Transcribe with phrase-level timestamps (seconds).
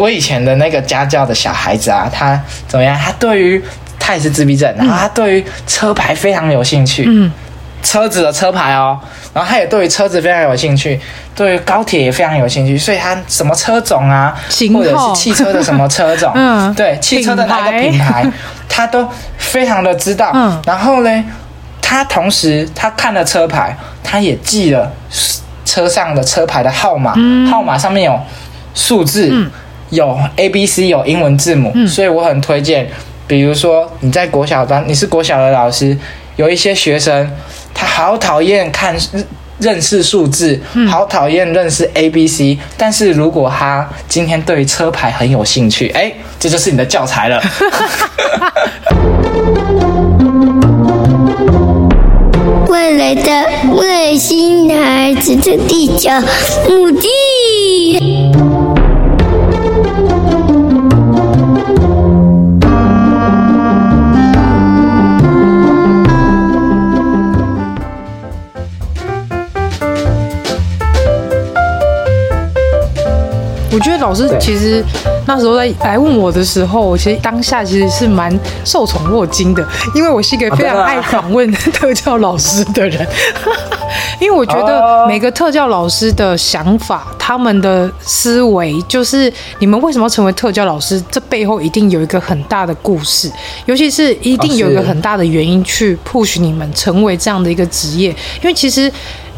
[0.00, 2.98] 我以前的那个家教的小孩子啊，他怎么样？
[2.98, 3.62] 他对于
[3.98, 7.30] 他也是自闭症，然后他对于车牌非常有兴趣，嗯，
[7.82, 8.98] 车子的车牌哦，
[9.34, 10.98] 然后他也对于车子非常有兴趣，
[11.34, 14.34] 对于高铁也非常有兴趣，所以他什么车种啊，
[14.72, 18.24] 或者是汽车的什么车种， 嗯，对，汽车的哪个品牌，
[18.68, 19.06] 他都
[19.36, 20.30] 非常的知道。
[20.34, 21.24] 嗯，然后呢，
[21.82, 24.90] 他同时他看了车牌，他也记了
[25.66, 28.18] 车上的车牌的号码，嗯，号码上面有
[28.74, 29.28] 数字。
[29.30, 29.50] 嗯
[29.90, 32.88] 有 A B C 有英文字母，嗯，所以我很推荐。
[33.26, 35.96] 比如说你在国小班，你是国小的老师，
[36.36, 37.30] 有一些学生
[37.72, 38.96] 他好讨厌看
[39.58, 42.58] 认识数字，嗯，好讨厌认识 A B C。
[42.76, 47.40] 但是如果他今天对车牌很有兴趣，哎，这就是你的教材了。
[52.68, 53.30] 未来的
[53.76, 56.10] 外星孩子的地球
[56.68, 58.69] 母地。
[73.80, 74.84] 觉得老师其实
[75.26, 78.30] 那时候在来问我的时候，我其实当下其实是蛮
[78.64, 83.06] 受宠若惊的，因为我是一个非常爱访问特教老师的人，
[84.20, 93.30] 因为我觉得每个特教老师的想法、他们的思维，就是你们为什么要成为特教老师，这背后一定有一个很大的故事，
[93.66, 98.10] 尤其是一定有一个很大的原因去 push 你们成为这样的一个职业，
[98.42, 98.92] 因为其实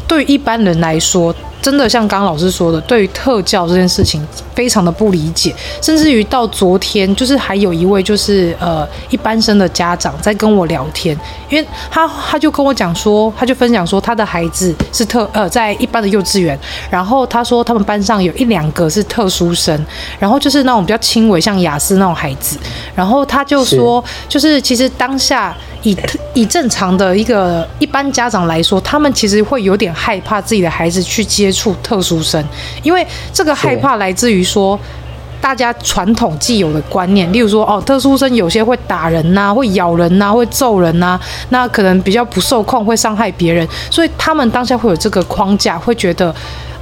[0.07, 1.33] 对于一般人来说。
[1.63, 4.21] 真的像刚刚老师说的，对于特教这件事情
[4.53, 11.17] 非常的不理解，甚至于到昨天，就是还有一位就是呃一般生的家长在跟我聊天，
[11.49, 16.59] 因为他他就跟我讲说，他就分享说他的孩子是特呃在一般的幼稚园，
[16.89, 19.73] 然后他说他们班上有一两个是特殊生，
[20.19, 22.57] 然后就是那种比较轻微像雅思那种孩子，
[22.93, 25.55] 然后他就说就是其实当下。
[25.85, 25.93] 以
[26.33, 32.43] 以正常的一个一般家长来说，他们其实会有点害怕自己的孩子去接触特殊生，
[32.81, 34.77] 因为这个害怕来自于说
[35.39, 41.19] 大家传统既有的观念，例如说哦，特殊生有些会打人呐，会咬人呐，会揍人呐，
[41.49, 46.33] 那可能比较不受控，会伤害别人，所以他们当下会有这个框架，会觉得。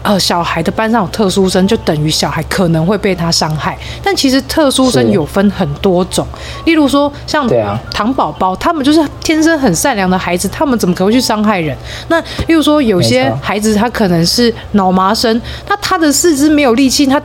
[0.03, 3.77] 呃，小孩的班上有特殊生，就等于小孩可能会被他伤害。
[4.03, 6.25] 但其实特殊生有分很多种，
[6.65, 7.47] 例如说像
[7.91, 11.77] 糖宝宝，他们就是天生很善良的孩子，他们怎么可能会去伤害人？
[12.07, 17.21] 那例如说有些孩子他可能是脑麻生，那他的四肢没有力气，他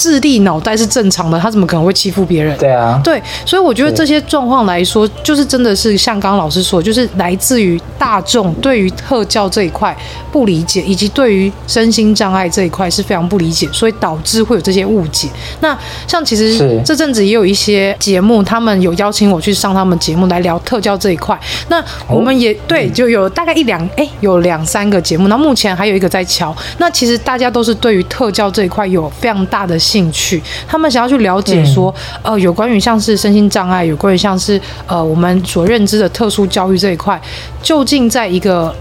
[0.00, 2.56] 智力脑袋是正常的，他怎么可能会欺负别人？
[2.56, 9.96] 对啊，对，所以我觉得这些状况来说，就是真的是像刚刚老师说，就是来自于大众对于特教这一块
[10.32, 12.14] 不理解，以及对于身心。
[12.20, 15.28] 障碍这一块是非常不理解，所以导致会有这些误解。
[15.60, 21.38] 那像其实这阵子也有一些节目，他们有邀请我去上他们节目来聊特教这一块。
[21.68, 25.28] 那我们也对，就有大概一两哎，有两三个节目。
[25.28, 26.54] 那目前还有一个在敲。
[26.78, 31.92] 那其实大家都是对于特教这一块有非常大的兴趣，他们想要去了解说，
[32.22, 37.20] 呃，有关于像是身心障碍，有关于像是呃我们所认知的特殊教育这一块，
[37.62, 38.74] 究竟在一个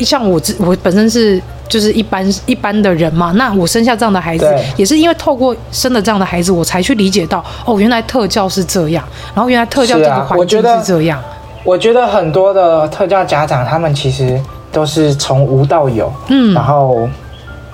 [0.00, 1.40] 像我自我本身是。
[1.68, 9.04] 就是一般一般的人嘛，那我生下这样的孩子，也是因为透过生了这样的孩子，我才去理解到，哦，原来特教是这样，
[9.34, 11.20] 然后原来特教这个环境是这样。
[11.64, 14.40] 我觉得很多的特教家长，他们其实
[14.70, 17.08] 都是从无到有，嗯，然后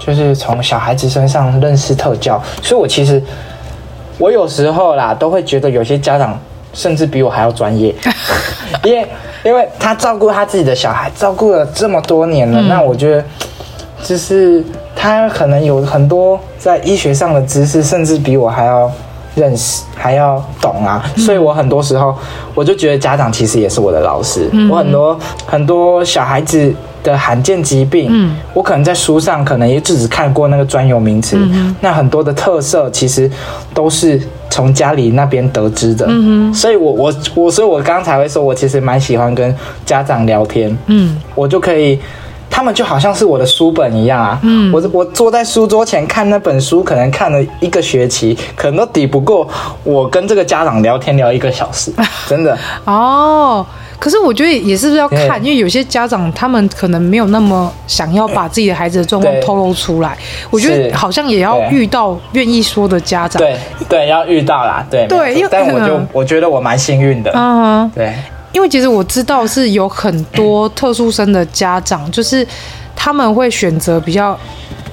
[0.07, 3.23] 就是从小孩子身上认识特教，所以我其实
[4.19, 6.39] 我有时候啦，都会觉得有些家长
[6.73, 7.95] 甚至比我还要专业，
[8.85, 9.07] 因为
[9.45, 13.25] 因为他照顾他自己的小孩，照顾了这么多年了，嗯，那我觉得。
[14.05, 14.65] 就是
[14.97, 18.91] 他可能有很多在医学上的知识，甚至比我还要
[19.37, 21.09] 认识，还要懂啊。
[21.17, 22.13] 所以我很多时候
[22.53, 24.51] 我就觉得家长其实也是我的老师。
[24.69, 25.17] 我很多
[25.47, 31.37] 很多小孩子的罕见疾病，我可能在书上可能也只只看过那个专有名词。
[31.81, 33.31] 那很多的特色其实
[33.75, 34.21] 都是
[34.51, 36.09] 从家里那边得知的。
[36.53, 39.55] 所以我我我，所以我刚才会说，我其实蛮喜欢跟
[39.85, 40.77] 家长聊天。
[40.87, 41.99] 嗯，我就可以。
[42.55, 44.39] 他们就好像是我的书本一样啊。
[44.43, 49.49] 嗯，我我坐在书桌前看那本书，可能看了一个学期，可能都抵不过
[49.83, 51.91] 我跟这个家长聊天聊一个小时，
[52.29, 52.55] 真的。
[52.85, 53.65] 哦。
[54.03, 60.19] 可是我觉得也是不是要看，因为有些家长他们可能没有那么想要把自己的孩子的状况透露出来。
[60.51, 63.41] 我觉得好像也要遇到愿意说的家长。
[63.41, 63.57] 对
[63.89, 64.85] 对，要遇到啦。
[64.91, 67.31] 对对，因为但我就我觉得我蛮幸运的。
[67.33, 68.13] 嗯，对，
[68.51, 72.45] 因为其实我知道是有很多特殊生的家长，就是
[72.97, 74.37] 他们会选择比较。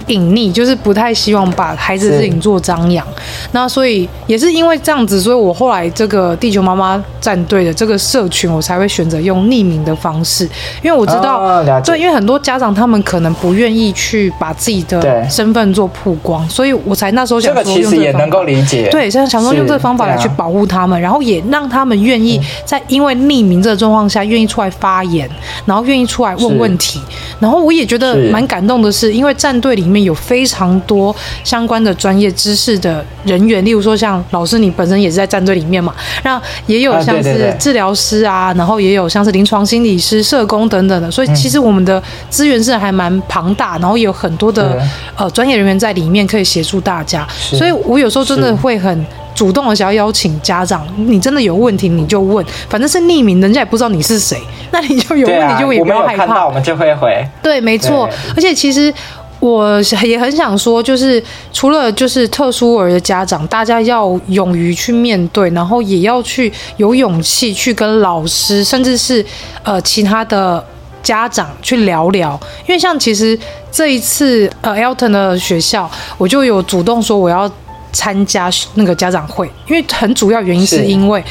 [0.09, 3.06] 隐匿就是不太希望把孩子的事情做张扬，
[3.51, 10.44] 那所以也是因为这样子，所以我后来这个地球妈妈战队的这个社群，我才会选择用匿名的方式，
[10.81, 25.29] 因为我知道，哦、对，因为很多家长他们可能不愿意去把自己的身份做曝光，所以我才那时候想说其实也能够理解，对，现在想说用这个方法来去保护他们，然后也让他们愿意在因为匿名这个状况下愿意出来发言，
[25.65, 27.00] 然后愿意出来问问题，
[27.39, 29.99] 然后我也觉得蛮感动的是，因为战队里面。
[30.04, 35.94] 有非常多相关的专业知识的人员，例如说像老师，你本身也是在战队里面嘛，
[36.24, 44.81] 那也有像是治疗师啊，然后也有像是临床心理师、社工等等的，所以其实我们的资源是还蛮庞大，然后也有很多的
[45.16, 54.40] 呃专业人员在里面可以协助大家，所以我有时候真的会很主动的想要邀请家长，你真的有问题你就问，反正是匿名，人家也不知道你是谁，
[54.72, 58.94] 那你就有问题就也不要害怕，我们就会回，对，没错，而且其实。
[59.39, 69.25] 我也很想说，就是除了就是特殊儿的家长，大家要勇于去面对，然后也要去有勇气去跟老师，甚至是
[69.63, 70.63] 呃其他的
[71.01, 72.38] 家长去聊聊。
[72.68, 73.39] 因为像其实
[73.71, 77.50] 这一次呃 Elton 的学校，我就有主动说我要
[77.91, 80.83] 参加那个家长会，因为很主要原因是。
[80.86, 81.24] 因为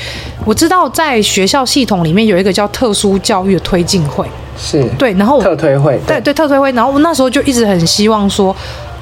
[0.44, 4.26] 我知道在学校系统里面有一个叫特殊教育的推进会。
[4.56, 4.84] 是。
[4.98, 8.54] 对，然后特推会，对对特推会，然后我那时候就一直很希望说，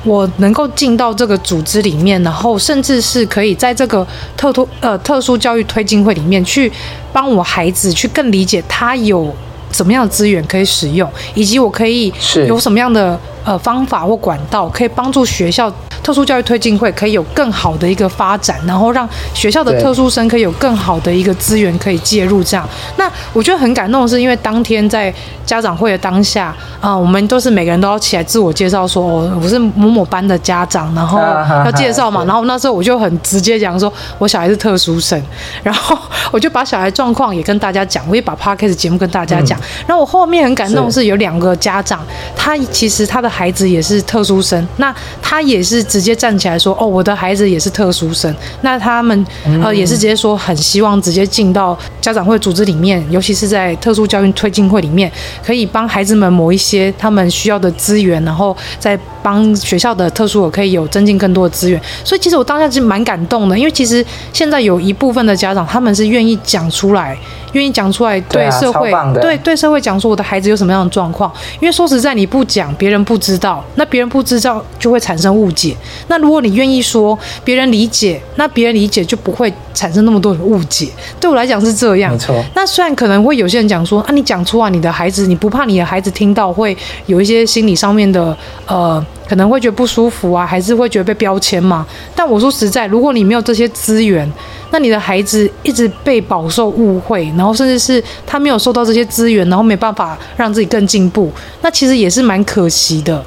[0.05, 4.07] 我能够进到这个组织里面，然后甚至是可以在这个
[4.37, 6.71] 特突呃特殊教育推进会里面去
[7.13, 9.35] 帮我孩子去更理解他有
[9.73, 12.13] 什么样的资源可以使用，以及我可以
[12.47, 15.73] 有什么样的呃方法或管道可以帮助学校。
[16.03, 22.45] 特殊教育推进会可以有更好的一个发展，然后让学校的特殊生可以有更好的一个资源可以介入。
[22.45, 22.65] 这样，
[22.97, 25.13] 那我觉得很感动的是，因为当天在
[25.45, 31.19] 家长会的当下，啊、呃，我们都是每个人都要起来自我介绍，说，哦我是某某班的家长，然后
[31.65, 32.25] 要介绍嘛。
[32.25, 35.21] 然后那时候我就很直接讲说，我小孩是特殊生，
[35.65, 35.99] 然后
[36.31, 39.59] 我就把小孩状况也跟大家讲，我也把 podcast 节目跟大家讲。
[39.89, 42.01] 然后我后面很感动的是有两个家长，
[42.37, 45.77] 他其实他的孩子也是特殊生，那他也是。
[45.97, 49.27] 直接站起来说：“哦，我的孩子也是特殊生。”那他们
[49.63, 55.11] 呃也是直接说很希望直接进到家长会组织里面，尤其是在特殊教育推进会里面，
[55.45, 61.81] 可以帮孩子们某一些他们需要的资源，然后再帮学校的特殊我可以有增进更多的资源。
[62.05, 67.19] 所以其实我当下是蛮感动的，因为其实现在有一部分的家长他们是愿意讲出来，
[67.51, 71.33] 愿意讲出来对社会对对，对社会讲说我的孩子有什么样的状况。
[71.59, 75.77] 因为说实在，你不讲，别人不知道，那别人不知道就会产生误解。
[76.07, 80.89] 那如果你愿意说，别人理解，那别人理解就不会产生那么多的误解。
[81.19, 82.13] 对我来讲是这样。
[82.13, 82.41] 没错。
[82.55, 86.77] 那虽然可能会有些人讲说，啊，你讲出来，你的孩子，你不怕你的孩子听到会
[87.07, 88.37] 有一些心理上面的，
[88.67, 91.87] 呃，可能会觉得不舒服啊，还是会觉得被标签嘛？
[92.15, 94.31] 但我说实在，如果你没有这些资源，
[94.71, 101.31] 那你的孩子一直被饱受误会，然后甚至是他没有受到这些资源，然后没办法让自己更进步，
[101.63, 103.25] 那其实也是蛮可惜的。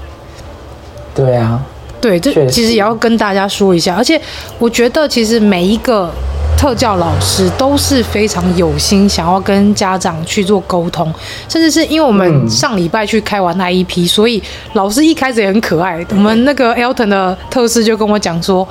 [1.14, 1.62] 对啊。
[2.02, 4.18] 对，这其实也要跟大家说一下，而且
[4.58, 6.10] 我觉得其实每一个
[6.60, 11.10] 特教老师都是非常有心，想要跟家长去做沟通，
[11.48, 16.06] 甚至是因为我们上礼拜去开完 IEP，所以老师一开始也很可爱。
[16.10, 18.68] 我们那个 Elton 的特师就跟我讲说：“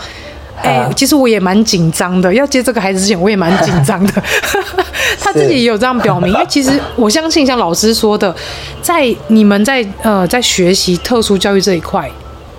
[0.63, 4.23] 哎，其实我也蛮紧张的，要接这个孩子之前，我也蛮紧张的。
[5.19, 8.37] ”他自己也有这样表明， 因为其实我相信，像老师说的，
[8.83, 12.07] 在你们在呃在学习特殊教育这一块。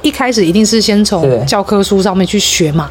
[0.01, 2.89] 一开始一定是先从教科书上面去学嘛。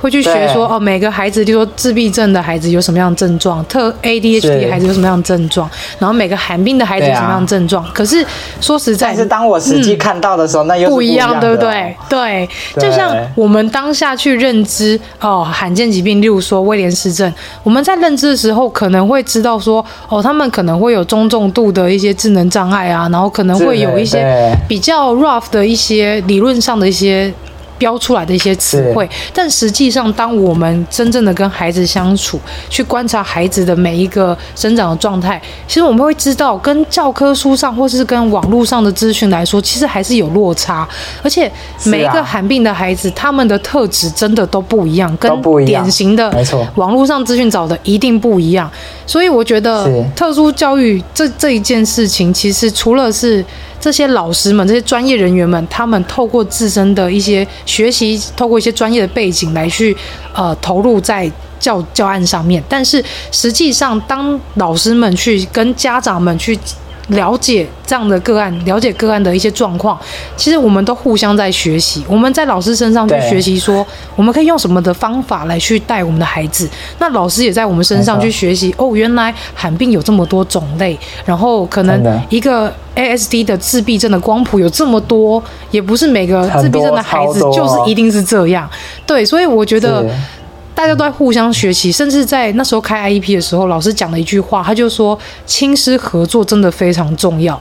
[0.00, 7.84] 会去学说哦，每个孩子，就说自闭症的孩子有什么样的症状，特 ADHD 的孩子有什么样的症状，然后每个寒病的孩子有什么样的症状。
[7.92, 8.24] 可是
[8.60, 11.94] 说实在，但是当我实际看到的时候，嗯、那又不一样，对不对？
[12.08, 17.30] 对，就像我们当下去认知哦，罕见疾病，例如说威廉氏症，
[17.62, 27.32] 我们在认知的时候可能会知道说哦，他们可能会有中重度的一些智能障碍啊，然后可能会有一些比较 rough 的一些理论上的一些。
[27.80, 40.86] 标出来的一些词汇，但实际上，当我们真正的跟孩子相处，去观察孩子的每一个生长的状态，其实我们会知道，跟教科书上或是跟网络上的资讯来说，其实还是有落差。
[41.22, 41.50] 而且
[41.84, 45.30] 每一个罕病的孩子，啊、他们的特质真的都不一样，跟
[45.64, 46.30] 典型的
[46.74, 48.70] 网络上资讯找的一定不一样。
[49.06, 53.42] 所以我觉得特殊教育这这一件事情，其实除了是
[53.80, 59.96] 这些老师们、这些专业人员们，他们透过自身的一些学习，透过一些专业的背景来去
[60.34, 66.56] 呃投入在教教案上面，但是实际上，当老师们去跟家长们去。
[67.10, 69.98] 了解这样的个案，了解个案的一些状况，
[70.36, 72.04] 其实我们都互相在学习。
[72.08, 73.86] 我们在老师身上去学习，说
[74.16, 76.68] 我们可以用什么的方法来去带我们的孩子。
[76.98, 78.74] 那老师也在我们身上去学习。
[78.78, 88.68] 哦，原来罕病有这么多种类，然后可能一个 ASD 的自闭症的光谱有这么多，也不是每个自闭症的孩子就是一定是这样。
[89.06, 90.04] 对，所以我觉得。
[90.74, 97.60] 大家都在互相学习，甚至在那时候开 IEP 的时候，老师讲了一句话，他就说：“亲师合作真的非常重要。”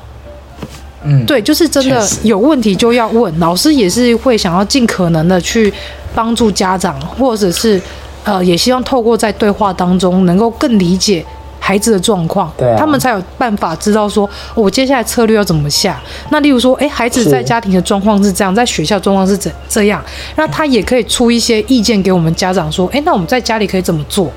[1.04, 5.74] 嗯，对，就是真的有问题就要问，老师也是会想要尽可能的去
[6.14, 7.82] 帮助家长，或者是
[8.24, 11.26] 呃，也希望透过在对话当中能够更理解。
[11.70, 16.02] 孩子的状况，对啊，他们才有办法知道说，我接下来策略要怎么下。
[16.32, 20.04] 那例如说，哎，孩子在家庭的状况是这样，在学校状况是怎这样，
[20.36, 24.32] 那他也可以出一些意见给我们家长说，哎，那我们在家里可以怎么做？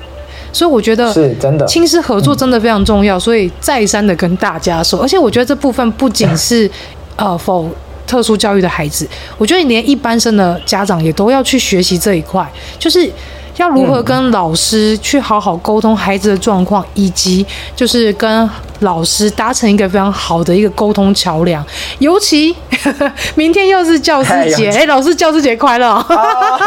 [0.51, 3.19] 所以我觉得是真的，亲师合作真的非常重要。
[3.19, 6.69] 所以再三的跟大家说，而且我觉得这部分不仅是
[7.17, 7.67] 呃否
[8.05, 9.09] 特殊教育的孩子，
[9.39, 12.47] 我觉得连一般生的家长也都要去学习这一块，
[12.77, 13.11] 就是。
[13.57, 17.45] 要如何跟老师去好好沟通孩子的状况，以及
[17.75, 21.63] 就是跟老师达成一个非常好的一个沟通桥梁。
[21.99, 22.51] 尤其
[22.83, 25.87] 呵呵 明天又是教师节，哎、欸，老师教师节快乐！
[25.93, 26.59] 哦、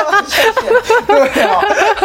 [1.07, 1.61] 对哦，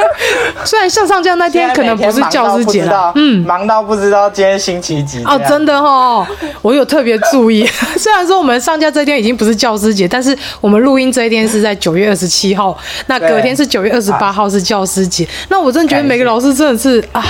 [0.66, 6.26] 虽然上上架那天可能不是教师节了，嗯，忙到不知道今天星期几哦，真的哦，
[6.64, 7.66] 我有特别注意。
[7.98, 14.71] 虽然说我们上架这天已经不是教师节，但是我们录音这一天是在九月二十七号，那隔天是九月二十八号是。
[14.72, 17.22] 教师节，那我真的觉得每个老师真的是啊，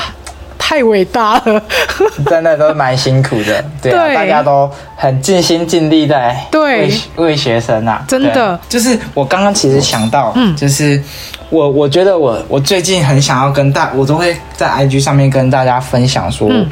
[0.59, 1.59] 太伟大了，
[2.29, 4.15] 真的都蛮辛苦的，对啊，对。
[4.15, 6.91] 大家都很尽心尽力在为对。
[7.15, 8.59] 为学生啊，真的。
[8.69, 11.01] 就是我刚刚其实想到，嗯，就是
[11.49, 16.69] 我我觉得我我最近很想要跟大，我都会在 IG 上面跟大家分享说，嗯，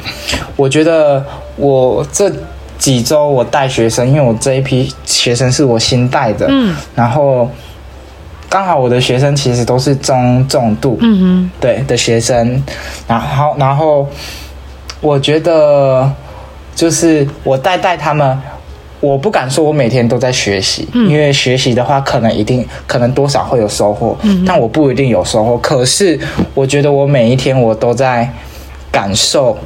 [0.54, 2.30] 我觉得我这
[2.78, 7.50] 几周我带学生，因为我这一批学生是我新带的，嗯，然后。
[8.50, 12.60] 刚好我的学生其实都是中重度，嗯哼，对的学生，
[13.06, 14.08] 然后然后
[15.00, 16.12] 我觉得
[16.74, 18.36] 就是我带带他们，
[18.98, 25.56] 我不敢说我每天都在学习，嗯，因为学习的话可能一定可能多少会有收获，嗯，但我不一定有收获。
[25.58, 26.18] 可是
[26.52, 28.28] 我觉得我每一天我都在
[28.90, 29.56] 感受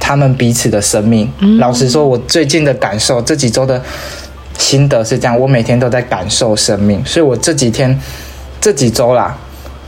[0.00, 1.30] 他们彼此的生命。
[1.38, 3.80] 嗯，老实说，我最近的感受这几周的。
[4.58, 7.98] 心得是这样，我每天都在感受生命，所以我这几天、
[8.60, 9.36] 这几周啦，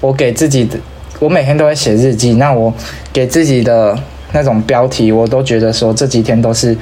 [0.01, 0.79] 我给自己的，
[1.19, 2.35] 我每天都在写日记。
[2.35, 2.73] 那我
[3.13, 3.99] 给自己的
[4.33, 6.77] 那种标题，我都觉得说这几天都是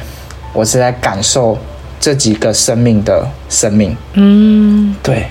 [0.52, 1.56] 我是在感受
[2.00, 3.96] 这几个生命的生命。
[4.14, 5.26] 嗯，对，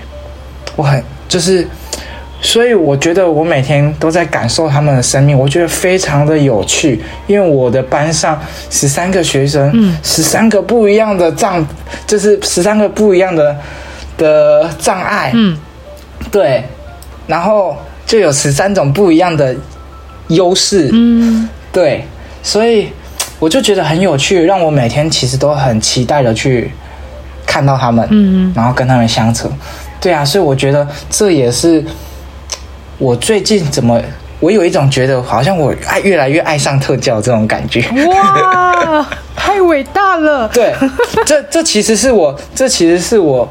[0.75, 1.67] 我很就是。
[2.45, 7.01] 所以我觉得我每天都在感受他们的生命，我觉得非常的有趣。
[7.25, 8.37] 因为我的班上
[8.69, 11.65] 十三个学生，嗯，十三个不一样的障，
[12.05, 13.57] 就是十三个不一样的
[14.17, 15.57] 的障碍，嗯，
[16.29, 16.65] 对，
[17.27, 19.55] 然后就有十三种不一样的
[20.27, 22.05] 优势，嗯，对，
[22.43, 22.89] 所以
[23.39, 26.69] 我就觉得很有趣，让我每天其实都很期待的去
[27.47, 29.49] 看到他们，嗯，然后跟他们相处，
[30.01, 31.81] 对啊，所以我觉得这也是。
[33.03, 34.01] 我最近怎么，
[34.39, 37.83] 我有一种觉得好像我爱越来越爱上特教这种感觉。
[38.07, 39.05] 哇，
[39.35, 40.47] 太伟大了！
[40.55, 40.73] 对，
[41.25, 43.45] 这这其实是我，这其实是我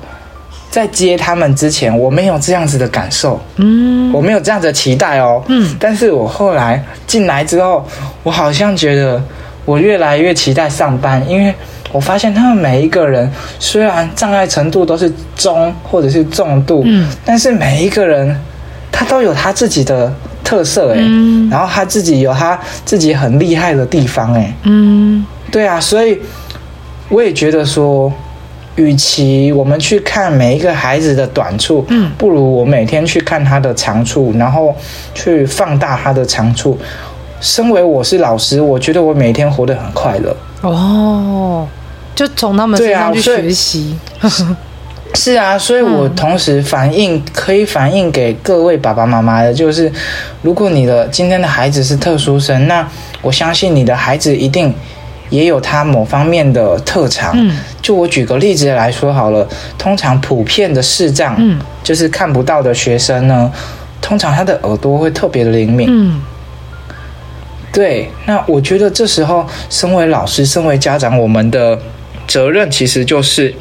[0.71, 3.39] 在接他们之前，我没有这样子的感受。
[3.57, 5.45] 嗯，我没有这样子的期待哦。
[5.49, 7.87] 嗯，但是我后来进来之后，
[8.23, 9.23] 我好像觉得
[9.67, 11.55] 我越来越期待上班，因为
[11.93, 18.35] 我发现他们每一个人虽然障碍程度都是中或者是重度，嗯，但是每一个人。
[18.93, 20.13] 他都有他自己的
[20.45, 26.21] 特色哎，嗯，然后他自己有他自己很厉害的地方哎，嗯，对啊，所以
[27.09, 28.13] 我也觉得说，
[28.77, 34.75] 与其我们去看每一个孩子的短处，嗯，不如我每天去看他的长处，然后
[35.15, 36.79] 去放大他的长处。
[37.41, 40.37] 身为我是老师，我觉得我每天活得很快乐。
[40.61, 41.67] 哦，
[42.15, 43.97] 就从他们身上去学习。
[45.15, 49.93] 是啊，所以我同时反映、嗯、可以反映给各位爸爸妈妈的，就是
[50.41, 52.87] 如果你的今天的孩子是特殊生，那
[53.21, 54.75] 我相信你的孩子一定
[55.29, 57.33] 也有他某方面的特长。
[57.37, 63.53] 嗯，就我举个例子来说好了，通常普遍的视障，嗯，就是看不到的学生呢，
[64.01, 65.87] 通常他的耳朵会特别的灵敏。
[65.91, 66.21] 嗯，
[67.71, 71.79] 对，那我觉得这时候身为老师、身为家长，我们的
[72.27, 73.55] 责任其实就是。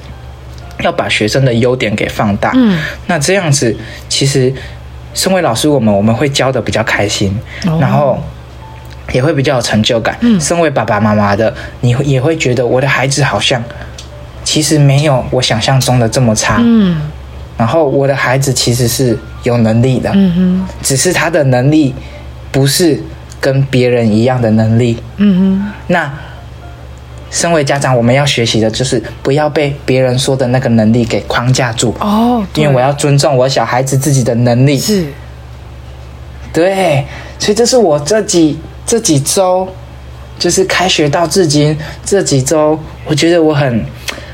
[0.84, 3.76] 要把学生的优点给放大，嗯，那这样子
[4.10, 4.54] 其实，
[5.14, 8.22] 身为老师，我们我们会教的比较开心，哦，然后
[9.12, 10.18] 也会比较有成就感。
[10.22, 13.64] 嗯，身为爸爸妈妈的，你也会觉得我的孩子好像
[14.44, 17.02] 其实没有我想象中的这么差，嗯，
[17.58, 21.94] 然后我的孩子其实是有能力的，嗯哼，只是他的能力
[22.52, 23.02] 不是
[23.40, 26.12] 跟别人一样的能力，嗯哼，那。
[27.32, 32.44] 身为家长，我们要学习的就是不要被别人说的那个能力给框架住哦。
[32.56, 34.78] 因为我要尊重我小孩子自己的能力。
[34.78, 35.06] 是，
[36.52, 37.06] 对，
[37.40, 39.66] 所以这是我这几这几周，
[40.38, 43.86] 就是开学到至今这几周，我觉得我很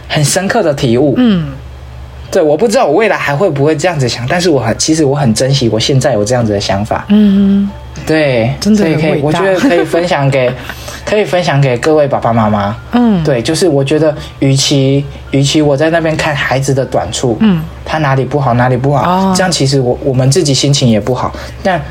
[0.10, 1.14] 很深刻的体悟。
[1.18, 1.52] 嗯，
[2.32, 7.06] 对，我不知道我未来还会不会这样子想，但是我很其实我很珍惜我现在有这样子的想法。
[7.10, 7.70] 嗯，
[8.08, 10.52] 对，真的可以，我觉得可以分享给。
[11.08, 12.76] 可以分享给各位爸爸妈妈。
[12.92, 21.32] 嗯，对，就是我觉得与，其与其我在那边看孩子的短处，嗯，他哪里不好哪里不好，哦，这样其实我我们自己心情也不好。
[21.64, 21.82] 但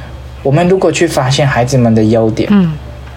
[0.43, 2.75] 我们如果去发现孩子们的优点，嗯，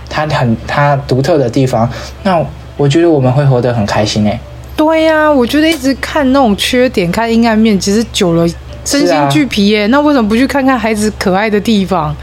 [0.10, 1.90] 他很他独特的地方，
[2.24, 2.42] 那
[2.78, 4.40] 我觉得我们会活得很开心诶。
[4.78, 8.48] 对呀，啊，我觉得一直看那种缺点、看阴暗面，其实久了
[8.86, 9.86] 身心俱疲耶。
[9.88, 12.16] 那为什么不去看看孩子可爱的地方？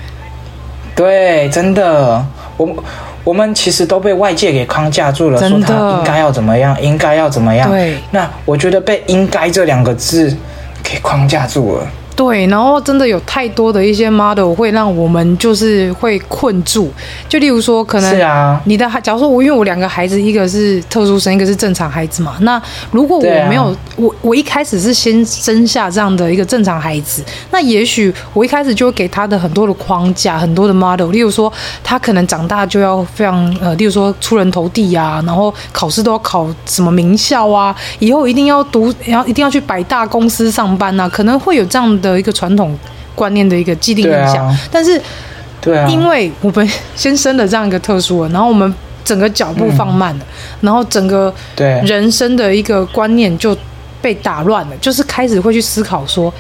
[0.95, 2.25] 对，真的，
[2.57, 2.67] 我。
[3.27, 7.69] 我们其实都被外界给框架住了，说他应该要怎么样，应该要怎么样。
[7.69, 10.33] 对，那我觉得被“应该”这两个字
[10.81, 11.87] 给框架住了。
[12.17, 16.91] 对，然后真的有太多的一些 model 会让我们就是会困住，
[17.29, 31.53] 就例如说，可能是啊，你的孩，假如说我因为我两个孩子，一个是特殊生，一个是正常孩子嘛，那如果我没有、啊、我我一开始是先生下这样的一个正常孩子，那也许我一开始就会给他的很多的框架，很多的 model，例如说
[31.85, 42.06] 他可能长大就要非常呃，例如说出人头地啊，然后考试都要考什么名校啊，以后一定要读，然后一定要去百大公司上班啊，可能会有这样的。
[42.13, 42.77] 的一个传统
[43.15, 45.01] 观念的一个既定影响，啊、但是，
[45.61, 48.73] 对啊，因为我们先生的这样一个特殊的，然后我们
[49.05, 51.81] 整个脚步放慢了，嗯、然后整个对。
[51.85, 53.57] 人生的一个观念就
[54.01, 56.33] 被打乱了，就是开始会去思考说，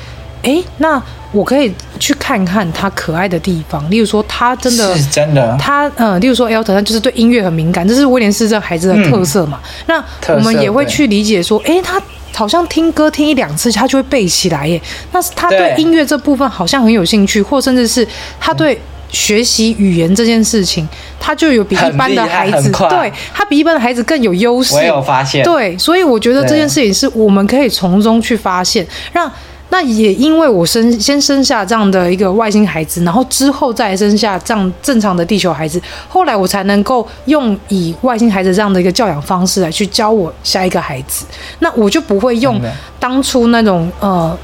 [0.46, 12.00] 哎，那我可以去看看他可爱的地方，例如说他真的是真的，他嗯，例如说 Elton 他就是对音乐很敏感，这是威廉斯这孩子的特色嘛，嗯、那我们也会去理解说，哎，他。
[12.34, 14.78] 好像听歌听一两次，他就会背起来耶。
[15.10, 18.06] 那是他对音乐这部分好像很有兴趣，或甚至是
[18.38, 18.78] 他对
[19.08, 20.86] 学习语言这件事情，
[21.18, 24.74] 他就有比一般的孩子，对他比一般的孩子更有优势。
[24.74, 29.32] 我有发现，对，所以我觉得这件事情是我们可以从中去发现，让。
[29.68, 41.24] 那也因为我生先生下这样的一个外星孩子，然后之后再生下这样正常的地球孩子，后来我才能够用以外星孩子这样的一个教养方式来去教我下一个孩子，
[41.58, 42.60] 那我就不会用
[42.98, 44.36] 当初那种呃。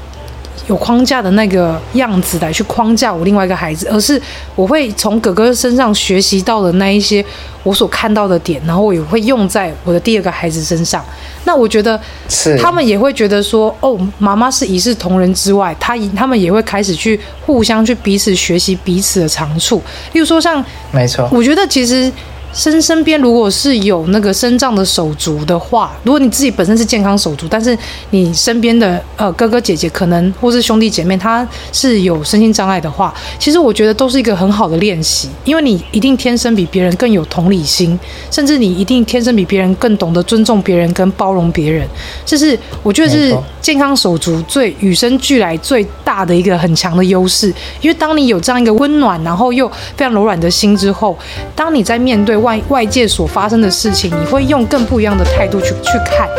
[0.67, 4.21] 有框架的那个样子来去框架我另外一个孩子，而是
[4.55, 7.23] 我会从哥哥身上学习到的那一些
[7.63, 11.03] 我所看到的点，然后我也会用在我的第二个孩子身上。
[11.45, 19.81] 那我觉得，是他们也会觉得说，哦，妈妈是一视同仁之外，他他们也会开始去互相去彼此学习彼此的长处。
[20.13, 22.11] 例如说，像没错，我觉得其实。
[22.53, 27.77] 身身边如果是有那个身障的手足的话，如果你自己本身是健康手足，但是
[28.11, 41.87] 你身边的呃哥哥姐姐可能或是兄弟姐妹他是有身心障碍的话，其实我觉得都是一个很好的练习，因为你一定天生比别人更有同理心，甚至你一定天生比别人更懂得尊重别人跟包容别人，
[42.25, 47.47] 这是我觉得是健康手足最与生俱来最大的一个很强的优势，
[47.81, 51.17] 因为当你有这样一个温暖，然后又非常柔软的心之后，
[51.55, 56.29] 当你在面对外外界所发生的事情，你会用更不一样的态度去去看。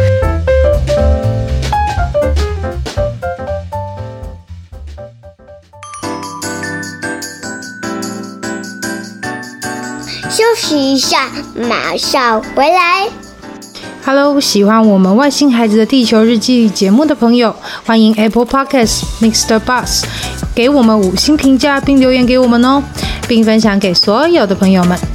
[10.28, 13.08] 休息一下，马上回来。
[14.04, 19.58] Hello，喜欢我们外星孩子的地球日记节目的朋友，欢迎 Apple Podcasts Mr.
[19.58, 20.02] Bus
[20.54, 22.82] 给我们五星评价并留言给我们哦，
[23.26, 24.98] 并分享给所有的朋友们。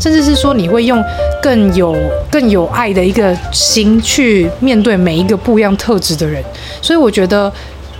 [0.00, 1.04] 甚至是说，你会用
[1.42, 1.94] 更有
[2.30, 6.42] 更有爱的一个心去面对每一个不一样特质的人。
[6.80, 7.52] 所以我觉得，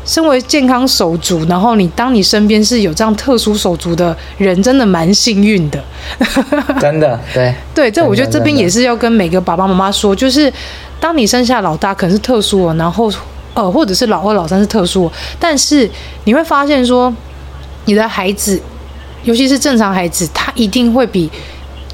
[0.06, 5.78] 身为健康手足，然后你当你身边是有这样特殊手足的人，真的蛮幸运的。
[6.80, 10.50] 真的，对对，这我觉得这边也是要跟每个爸爸妈妈说，就是
[10.98, 13.12] 当你生下老大可能是特殊哦，然后
[13.52, 15.88] 呃，或者是老二老三是特殊的，但是
[16.24, 17.14] 你会发现说，
[17.84, 18.58] 你的孩子，
[19.24, 21.30] 尤其是正常孩子，他一定会比。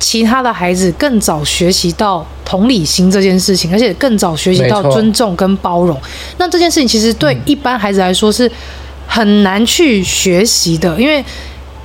[0.07, 6.01] 其他的孩子更早学习到同理心这件事情，而且更早学习到尊重跟包容。
[6.39, 8.49] 那这件事情其实对一般孩子来说是
[9.09, 11.25] 很难去学习的，因为。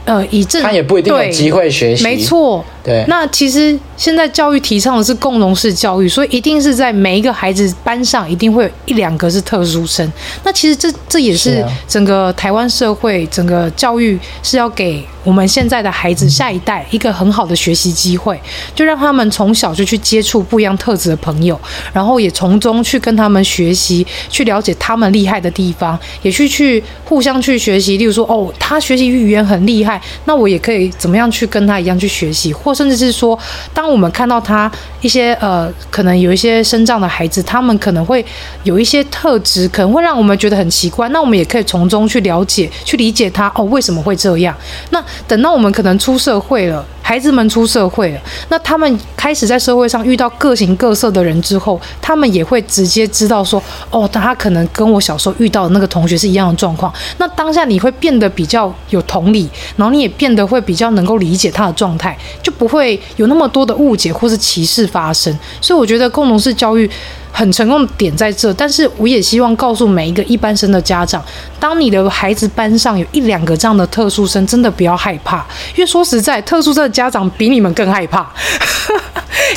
[0.03, 2.65] 呃，以正他也不一定有机会学习，没错。
[2.83, 10.11] 对，那其实现在教育提倡的是共融式教育，所以一定是在每一个孩子班上一定会有一两个是特殊生。
[10.43, 18.39] 那其实这这也是整个台湾社会整个教育是要给我们现在的孩子下一代一个很好的学习机会，
[18.73, 21.59] 就让他们从小就去接触不一样特质的朋友，
[21.93, 27.97] 然后也从中去跟他们学习，去了解他们厉害的地方，也去去互相去学习。
[27.97, 30.01] 例如说，哦，他学习语言很厉害。
[30.25, 33.37] 那我也可以怎么样去跟他一样去学习，或甚至是说，
[33.73, 38.25] 当我们看到他一些呃，可能有一些身障的孩子，他们可能会
[38.63, 41.09] 有一些特质，可能会让我们觉得很奇怪。
[41.09, 44.55] 那我们也可以从中去了解、去理解他哦，为什么会这样？
[44.91, 46.85] 那等到我们可能出社会了。
[47.01, 56.93] 孩子们出社会了，那他们开始在社会上遇到各形各色的人之后，他们也会直接知道说，哦，他可能跟我小时候遇到的那个同学是一样的状况。
[57.17, 65.37] 那当下你会变得比较有同理，然后你也变得会比较能够理解他的状态，就不会有那么多的误解或是歧视发生。
[65.59, 66.89] 所以我觉得共同式教育。
[67.31, 71.23] 很成功的点在这，但是我也希望告诉每一个一般生的家长，
[71.59, 78.29] 当你的孩子班上有一两个这样的特殊生，真的不要害怕，因为说实在，特殊生的家长比你们更害怕，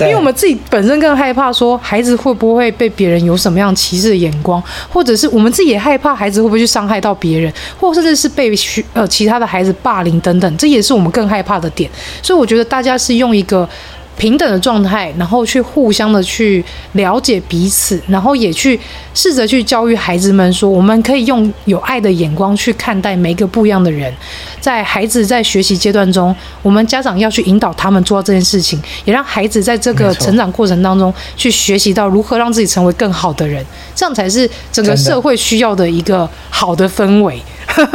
[0.00, 8.52] 因为我们自己本身更害怕，说孩子会不会被别人有什么样歧视的眼光，或者是我们自己也害怕孩子会不会去伤害到别人，或甚至是被
[8.92, 11.90] 呃其他的孩子霸凌等等，这也是我们更害怕的点。
[12.22, 13.68] 所以我觉得大家是用一个。
[14.16, 18.78] 平等的状态，然后去互相的去了解彼此，然后也去
[19.12, 24.12] 试着去教育孩子们说，我们可以用有爱的眼光去看待每一个不一样的人。
[24.60, 37.42] 在孩子在学习阶段中，我们家长要去引导他们做到这件事情，也让孩子在这个成长过程当中去学习到如何让自己成为更好的人，这样才是整个社会需要的一个好的氛围。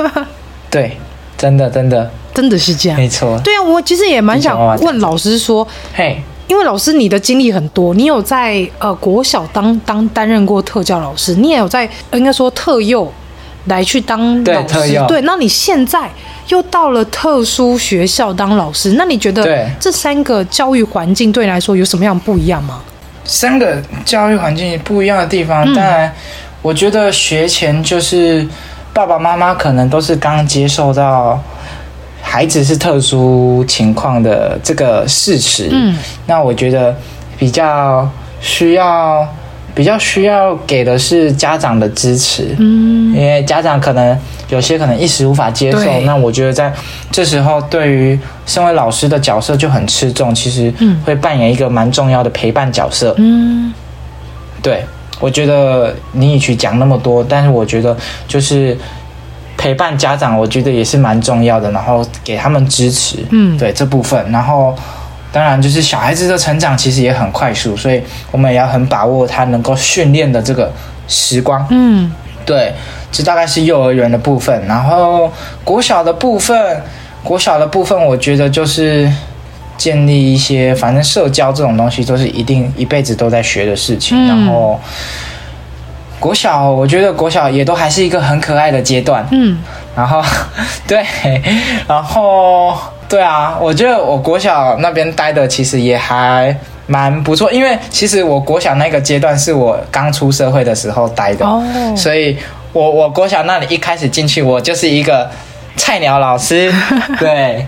[0.69, 0.97] 对，
[1.38, 2.12] 真的，真的。
[2.39, 3.38] 真的是这样，没错。
[3.43, 13.12] 对啊，我其实也蛮想问老师说，嘿，因为老师你的经历很多，你有在呃国小当当担任过特教老师，你也有在应该说特幼
[13.65, 15.19] 来去当老师，对。
[15.23, 16.10] 那你现在
[16.47, 22.80] 又到了特殊学校当老师，那你觉得这三个教育环境对你来说有什么样不一样吗？
[23.25, 26.15] 三个教育环境不一样的地方，当然，
[26.62, 28.47] 我觉得学前就是
[28.93, 31.38] 爸爸妈妈可能都是刚接受到。
[32.31, 36.95] 孩子是特殊情况的这个事实，嗯，那我觉得
[37.39, 38.07] 比较
[38.39, 39.27] 需要，
[39.73, 44.15] 比较需要给的是家长的支持，嗯，因为家长可能
[44.49, 46.71] 有些可能一时无法接受，那我觉得在
[47.11, 50.71] 这时候，对于身为老师的角色就很吃重，其实
[51.03, 53.73] 会扮演一个蛮重要的陪伴角色，嗯，
[54.61, 54.85] 对，
[55.19, 58.77] 我觉得你与其讲那么多，但是我觉得就是。
[59.62, 64.74] 陪伴家长，我觉得也是蛮重要的，然后给他们支持，嗯，对这部分，然后
[65.34, 70.72] 当然就是小孩子的成长其实也很快速，所以我们也要很把握他能够训练的这个
[71.10, 72.10] 时光，嗯，
[72.45, 72.74] 对，
[73.12, 75.30] 这大概是幼儿园的部分，然后
[75.65, 76.82] 国小的部分，
[77.22, 79.12] 国小的部分，我觉得就是
[79.78, 84.80] 建立一些，反正社交这种东西都是一定一辈子都在学的事情，嗯，然后。
[86.19, 89.25] 国小，我觉得国小也都还是一个很可爱的阶段。
[89.32, 89.58] 嗯，
[89.95, 90.21] 然后，
[90.88, 91.03] 对，
[91.88, 92.73] 然后，
[93.08, 96.55] 对啊，我觉得我国小那边待的其实也还
[96.88, 101.63] 蛮不错，因为其实我国小那个阶段是我刚出社会的时候待的，哦，
[101.95, 102.38] 所以
[102.73, 105.29] 我我国小那里一开始进去，我就是一个
[105.77, 106.71] 菜鸟老师，
[107.19, 107.65] 对，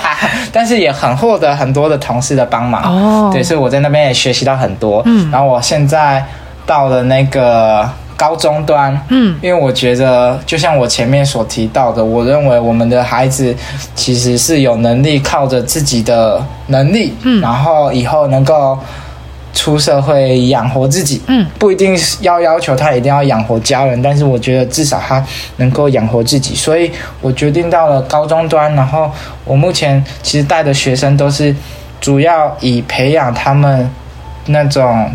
[0.52, 2.82] 但是也很获得很多的同事的帮忙。
[2.82, 5.02] 哦，对，所以我在那边也学习到很多。
[5.06, 6.24] 嗯，然后我现在
[6.66, 13.54] 到了那个高中端，嗯，因为我觉得就像我前面所提到的，我认为我们的孩子
[13.94, 18.78] 其实是有能力靠着自己的能力，嗯，然后以后能够。
[19.56, 25.24] 出社会养活自己，嗯，不一定要要求他一定要养活家人，但是我觉得至少他
[25.58, 29.08] 能够养活自己，所以我决定到了高中端，然后
[29.44, 31.54] 我目前其实带的学生都是
[32.00, 33.88] 主要以培养他们
[34.46, 35.08] 那种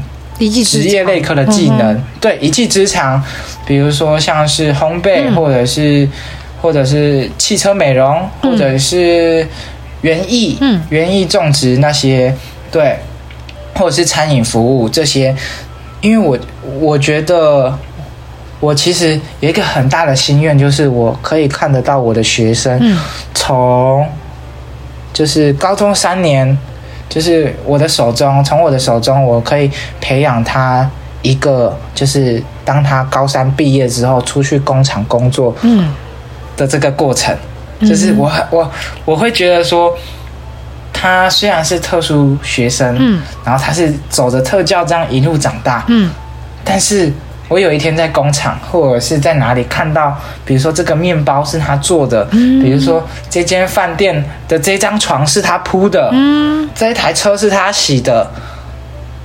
[0.64, 3.22] 职业类科的技能，对，一技之长，
[3.66, 6.08] 比如说像是烘焙，嗯、或者是
[6.62, 9.46] 或者是汽车美容，嗯、或者是
[10.02, 12.34] 园艺，嗯，园艺种植那些，
[12.72, 12.96] 对。
[13.76, 15.34] 或者是餐饮服务这些，
[16.02, 16.38] 因为我
[16.82, 17.74] 我觉得
[18.60, 22.78] 我其实有一个很大的心愿，就是我可以看得到我的学生
[23.34, 24.06] 从
[25.14, 26.58] 就是高中三年，
[27.10, 29.70] 就是我的手中，从我的手中，我可以
[30.00, 30.90] 培养他
[31.22, 35.94] 一个，就是当他高三毕业之后出去工厂工作，嗯。
[36.56, 37.34] 的这个过程，
[37.82, 38.72] 就是我我
[39.06, 39.98] 我会觉得说。
[40.92, 46.12] 他虽然是特殊学生，嗯，然后他是走着特教这样一路长大，嗯，
[46.62, 47.10] 但是
[47.50, 58.32] 我有一天在工厂或者是在哪里看到，比如说这个面包是他做的，嗯，比如说这间饭店的这张床是他铺的，嗯，这一台车是他洗的，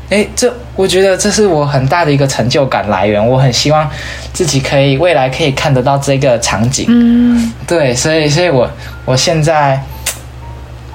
[0.08, 3.88] 诶，这我觉得这是我很大的一个成就感来源，我很希望
[4.32, 8.68] 自己可以未来可以看得到这个场景，嗯，对，所以，所以我
[9.04, 9.80] 我现在。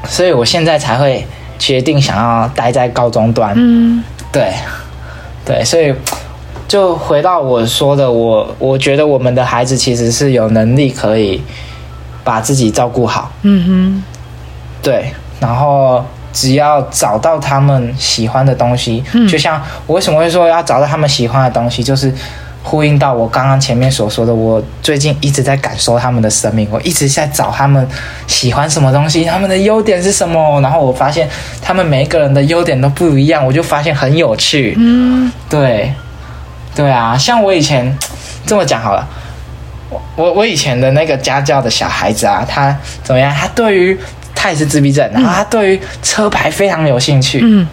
[0.07, 1.27] 所以我现在才会
[1.59, 4.53] 决定想要待在高中端，嗯，对，
[5.45, 5.93] 对，所以
[6.69, 11.41] 就回到我说的，我我觉得我们的孩子其实是有能力可以
[12.23, 14.03] 把自己照顾好，嗯哼，
[14.81, 22.13] 对，然后只要找到他们喜欢的东西，嗯，就像我为什么会说要找到他们喜欢的东西，就是。
[22.61, 27.87] 呼应到我刚刚前面所说的，我最近一直在感受他们的生命，我一直在找他们
[28.27, 31.27] 喜欢什么东西，他们的优点是什么，然后我发现
[31.61, 34.75] 他们每一个人的优点都不一样，我就发现很有趣。
[34.77, 35.91] 嗯，对，
[36.79, 37.97] 对啊，像我以前
[38.45, 39.07] 这么讲好了，
[39.89, 43.33] 我我我以前的那个家教的小孩子啊，他怎么样？
[43.33, 43.99] 他对于
[44.33, 47.41] 他也是自闭症，然后他对于车牌非常有兴趣。
[47.43, 47.67] 嗯。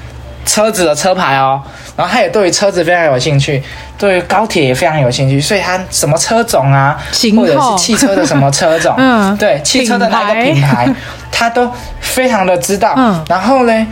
[0.45, 1.61] 车子的车牌哦，
[1.97, 3.61] 然后他也对于车子非常有兴趣，
[3.99, 6.97] 对于高铁也非常有兴趣，所以他什么车种啊，
[7.37, 10.89] 或者是汽车的什么车种， 嗯，对，汽车的那个品牌，
[11.33, 11.69] 他都
[12.01, 12.95] 非常的知道。
[12.97, 13.87] 嗯，然后呢，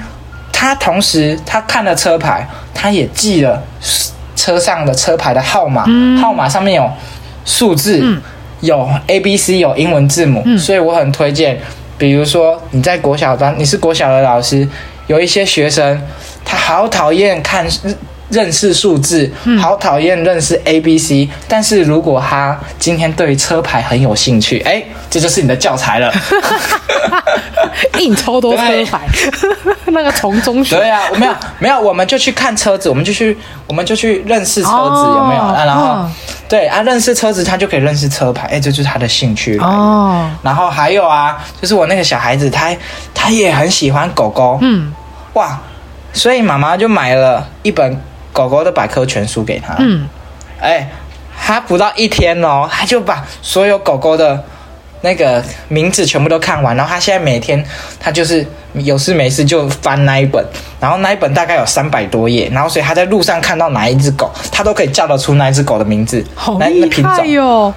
[0.53, 3.61] 他同时他看了车牌，他也记了
[4.45, 6.91] 车上的车牌的号码，嗯，号码上面有
[7.47, 8.21] 数字，嗯，
[8.61, 11.59] 有 A B C 有英文字母，嗯，所以我很推荐，
[11.97, 14.69] 比如说你在国小班，你是国小的老师，
[15.07, 15.99] 有一些学生。
[16.45, 17.67] 他好讨厌看
[18.35, 21.29] 认识数字，好讨厌认识 A B C。
[21.49, 26.12] 但是如果他今天对于车牌很有兴趣，哎，这就是你的教材了。
[27.99, 29.01] 印超多车牌，
[29.87, 30.77] 那个从中学。
[30.77, 35.42] 对呀、啊，没有没有，我们就去看车子，我们就去我们就去认识车子，哦、有没有？
[35.42, 36.11] 啊、然后、哦、
[36.49, 38.49] 对啊，认识车子，他就可以认识车牌。
[38.49, 39.64] 哎，这就是他的兴趣了。
[39.64, 40.31] 哦。
[40.42, 42.75] 然后还有啊，就是我那个小孩子，他
[43.14, 44.59] 他也很喜欢狗狗。
[44.61, 44.92] 嗯。
[45.35, 45.59] 哇。
[46.12, 48.01] 所以妈妈就买了一本
[48.35, 49.77] 狗狗的百科全书给他。
[49.79, 50.07] 嗯，
[50.61, 50.90] 哎，
[51.40, 54.42] 他不到一天哦，他就把所有狗狗的
[55.03, 56.77] 那个名字全部都看完。
[56.77, 57.64] 然后他现在每天
[58.01, 58.44] 他就是
[58.75, 60.44] 有事没事就翻那一本，
[60.81, 62.51] 然后那一本大概有三百多页。
[62.53, 66.88] 然后所以他在路上看到哪一只狗，他都可以叫得出那一只狗的名字，好厉害哟！
[66.90, 67.75] 品种。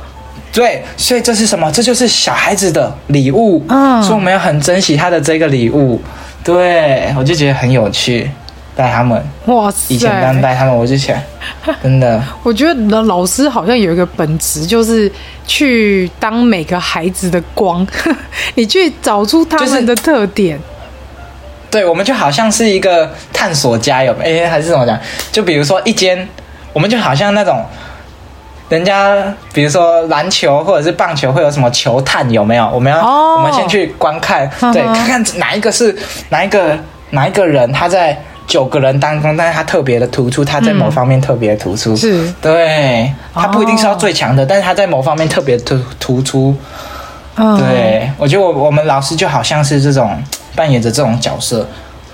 [0.54, 1.72] 对，所以这是什么？
[1.72, 3.64] 这就是小孩子的礼物。
[3.70, 6.02] 嗯，所以我们要很珍惜他的这个礼物。
[6.44, 8.32] 对，我就觉得很有趣，
[8.78, 9.22] 带他们。
[9.48, 9.96] 哇塞！
[9.96, 11.18] 以前当带他们，我就想，
[11.84, 12.22] 真的。
[12.44, 15.12] 我觉得老师好像有一个本质，就是
[15.46, 17.86] 去当每个孩子的光，
[18.56, 20.58] 你去找出他们的特点。
[20.58, 20.70] 就是、
[21.72, 24.98] 对，我们就好像是一个探索家，有哎，还是怎么讲？
[25.32, 26.28] 就比如说一间，
[26.72, 27.66] 我们就好像那种。
[28.70, 29.16] 人家
[29.54, 32.70] 比如说篮球或者是棒球会有什么球探有没有？
[32.70, 33.40] 我们要、oh.
[33.40, 35.98] 我们先去观看，对，看看哪一个是
[36.32, 36.78] 哪一个
[37.12, 44.50] 哪一个人他在九个人当中，但是他特别的突出，他在某方面特别突出，是、嗯，对，他不一定是要最强的，oh.
[44.50, 46.56] 但是他在某方面特别突突出。
[47.36, 47.60] Oh.
[47.60, 50.18] 对，我觉得我我们老师就好像是这种
[50.56, 51.68] 扮演着这种角色，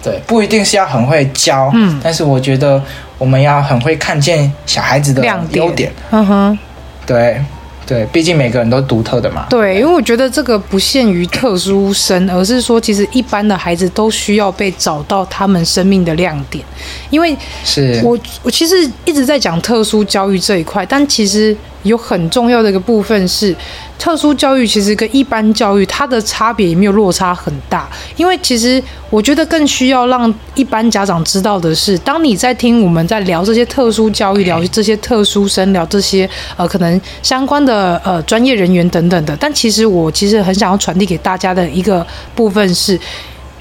[0.03, 2.81] 对，不一定是要很会教，嗯，但是我觉得。
[3.19, 6.59] 我们要很会看见小孩子的优点，点，嗯哼，
[7.05, 7.41] 对。
[7.85, 9.45] 对，毕竟每个人都独特的嘛。
[9.49, 16.63] 对，因为我觉得这个不限于特殊生，而是说，其实一般的孩子都需要被找到他们生命的亮点。
[17.09, 23.55] 因为是我，我其实一直在讲特殊教育这一块，但其实有很重要的一个部分是。
[24.03, 42.99] 特殊教育其实跟一般教育它的差别也没有落差很大，因为其实我觉得更需要让一般家长知道的是，当你在听我们在聊这些特殊教育、聊这些特殊生、聊这些呃可能相关的呃专业人员等等的，但其实我其实很想要传递给大家的一个部分是，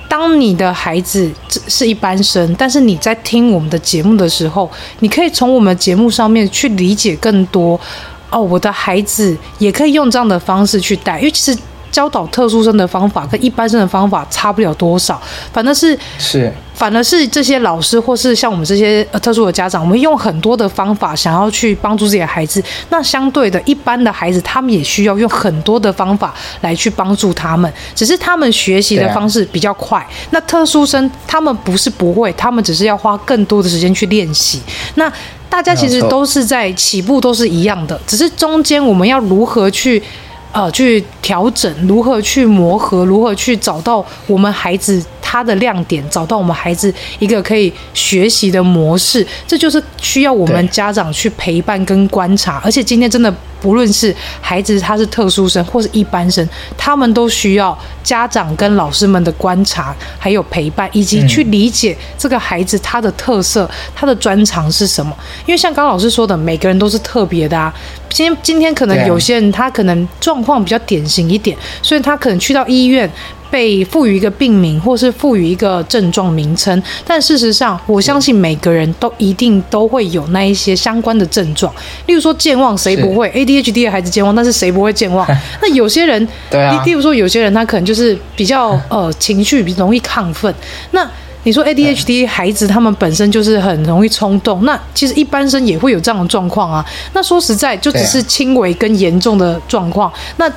[0.08, 1.30] 当你的孩子
[1.68, 7.80] 是一般生，但是你在听我们的节目的时候，你可以从我们节目上面去理解更多。
[8.32, 11.58] 哦，我的孩子也可以用这样的方式去带，因为其实
[11.92, 15.20] 教导特殊生的方法跟一般生的方法差不了多少，
[15.52, 22.64] 反正是是，反而是这些老师或是像我们这些呃特殊的家长，我们用很多的方法想要去帮助自己的孩子。
[22.88, 29.98] 那相对的，一般的孩子他们也需要用很多的方法来去帮助他们，只是他们学习的方式比较快。
[30.00, 34.62] 啊、那特殊生他们不是不会，他们只是要花更多的时间去练习。
[34.94, 35.12] 那
[35.50, 40.02] 大家其实都是在起步，都是一样的，只是中间我们要如何去，
[40.52, 52.60] 呃，去调整，如何去磨合，如何去找到我们孩子他的亮点，找到我们孩子一个可以学习的模式，这就是需要我们家长去陪伴跟观察。
[52.64, 53.34] 而且今天真的。
[53.62, 56.46] 不论是孩子他是特殊生或是一般生，
[56.76, 65.16] 他们都需要家长跟老师们的观察，还有陪伴，以及去理解这个孩子他的特色、他的专长是什么。
[65.46, 67.72] 因为像刚刚老师说的，每个人都是特别的啊。
[68.10, 73.08] 今天今天可能有些人他可能状况比较典型一点，所以他可能去到医院。
[73.52, 81.70] 被赋予一个病名，或是赋予一个症状名称，但事实上，我相信每个人都一定都会有那一些相关的症状。
[82.06, 85.26] 例如说健忘，谁不会？ADHD 的孩子健忘，但是谁不会健忘？
[85.60, 90.52] 那有些人，对啊，例如说有些人他可能就是比较呃情绪比容易亢奋。
[90.92, 91.06] 那
[91.44, 96.82] 你说 ADHD 孩子他们本身就是很容易冲动，那其实一般生也会有这样的状况啊。
[97.12, 100.10] 那说实在，就只是轻微跟严重的状况。
[100.36, 100.50] 那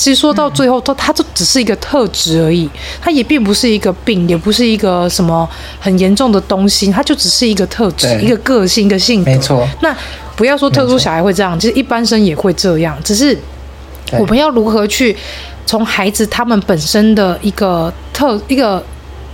[0.00, 2.66] 其实说到最后，它它就只是一个特质而已，
[3.02, 5.46] 它也并不是一个病，也不是一个什么
[5.78, 9.30] 很严重的东西，它就只是一个特质，一个个性，一个性格。
[9.30, 9.68] 没错。
[9.82, 9.94] 那
[10.34, 13.38] 不要说特殊小孩会这样，其实一般生也会这样，只是
[14.12, 15.14] 我们要如何去
[15.66, 18.82] 从孩子他们本身的一个特一个。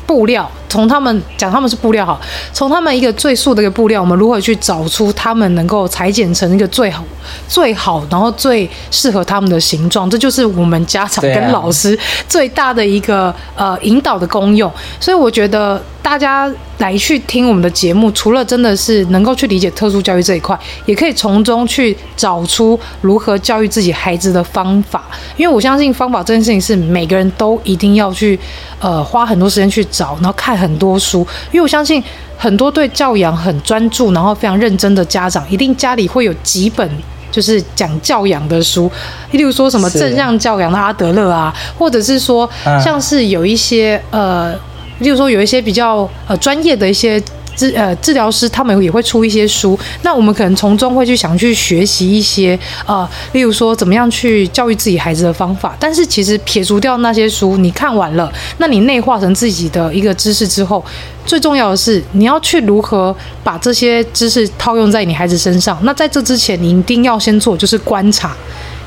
[0.09, 2.21] 布料，从他们讲他们是布料好，
[2.53, 7.05] 从他们一个最素的一个布料，我们如何去找出他们能够裁剪成一个最好、
[7.49, 11.99] 最好，然后最适合他们的形状，这就是我们家长跟老师
[12.29, 14.71] 最大的一个呃引导的功用。
[15.01, 15.83] 所以我觉得。
[16.07, 16.49] 大家
[16.79, 25.03] 来去听我们的节目，除了真的是能够去理解特殊教育这一块，也可以从中去找出如何教育自己孩子的方法。
[25.37, 28.39] 因为我相信方法这件事情是每个人都一定要去，
[28.79, 31.21] 呃，花很多时间去找，然后看很多书。
[31.53, 32.03] 因为我相信
[32.39, 36.91] 很多对教养很专注，然后非常认真的家长，一定家里会有几本
[37.31, 38.91] 就是讲教养的书，
[39.33, 42.49] 例如说什么正向教养的阿德勒啊，或者是说
[42.83, 44.55] 像是有一些呃。
[45.01, 47.23] 例如说，有一些比较呃专业的一些
[47.57, 49.79] 治呃治疗师，他们也会出一些书。
[50.03, 55.77] 那我们可能从中会去想去学习一些呃，例如说怎么样去教育自己孩子的方法。
[55.81, 60.85] 但是其实撇除掉那些书，你看完了，那你内化成自己的一个知识之后，
[61.25, 65.79] 最重要的是你要去如何把这些知识套用在你孩子身上。
[65.83, 68.37] 那在这之前，你一定要先做就是观察。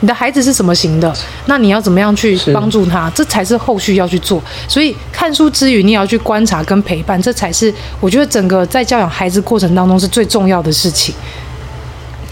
[0.01, 1.13] 你的孩子是什么型的？
[1.45, 3.09] 那你要怎么样去帮助他？
[3.15, 4.41] 这才是后续要去做。
[4.67, 11.13] 所以看书之余，你也要去观察跟陪伴，这才是我觉得整个在教养孩子过程当中是最重要的事情。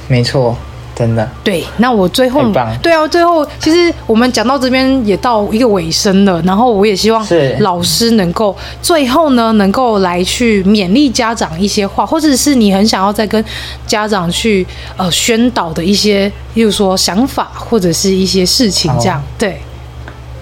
[0.07, 0.57] 没错。
[0.97, 2.41] 真的对，那我最后
[2.81, 7.23] 对啊，最后其实我们讲到这边也到一个尾声了，然后我也希望
[7.59, 13.45] 老师能够最后呢，能够来去勉励家长一些话，或者是你很想要再跟
[13.85, 19.21] 家长去呃宣导的一些，例如说想法或者是一些事情这样。
[19.37, 19.61] 对，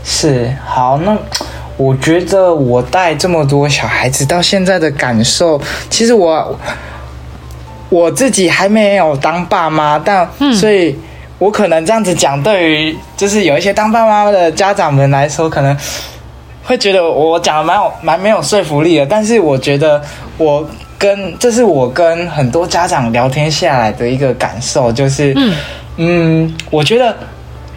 [0.05, 1.17] 是好，那
[1.75, 6.57] 我觉得我带这么多小孩子到现在的感受，其实我。
[7.95, 10.27] 我自己还没有当爸妈，但
[10.59, 10.93] 所以，
[11.37, 15.77] 我可能这样子讲，对于就是有一些当爸妈的家长们来说，可能
[16.65, 19.05] 会觉得我讲的蛮有蛮没有说服力的。
[19.05, 20.01] 但是我觉得，
[20.37, 20.67] 我
[20.97, 25.55] 跟这是我跟很多家长聊天下来的一个感受，就是，嗯，
[25.95, 27.15] 嗯，我觉得。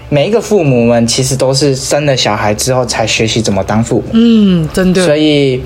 [0.09, 4.05] 每一个父母们其实都是生了小孩之后才学习怎么当父母。
[4.13, 5.05] 嗯，真的。
[5.05, 5.63] 所以，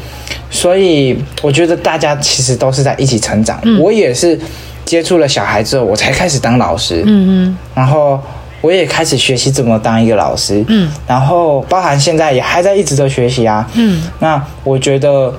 [0.51, 3.59] 所以我觉得大家其实都是在一起成长。
[3.63, 4.39] 嗯，我也是。
[4.85, 7.05] 接触了小孩之后，我才开始当老师。
[7.07, 8.21] 嗯嗯，然后
[8.61, 10.63] 我也开始学习怎么当一个老师。
[10.67, 13.65] 嗯，然后包含现在也还在一直的学习啊。
[13.75, 15.33] 嗯，那我觉得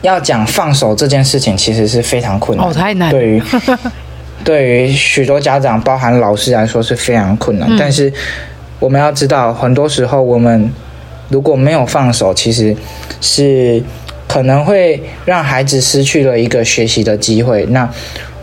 [0.00, 2.68] 要讲放手这件事情，其实是非常困难。
[2.68, 3.10] 哦，太难。
[3.10, 3.42] 对于
[4.44, 7.68] 对于许多家长，包含老师来说是非常困难。
[7.70, 8.12] 嗯，但是
[8.78, 10.70] 我们要知道，很多时候我们
[11.28, 12.76] 如果没有放手，其实
[13.20, 13.82] 是。
[14.30, 17.66] 可能会让孩子失去了一个学习的机会。
[17.70, 17.90] 那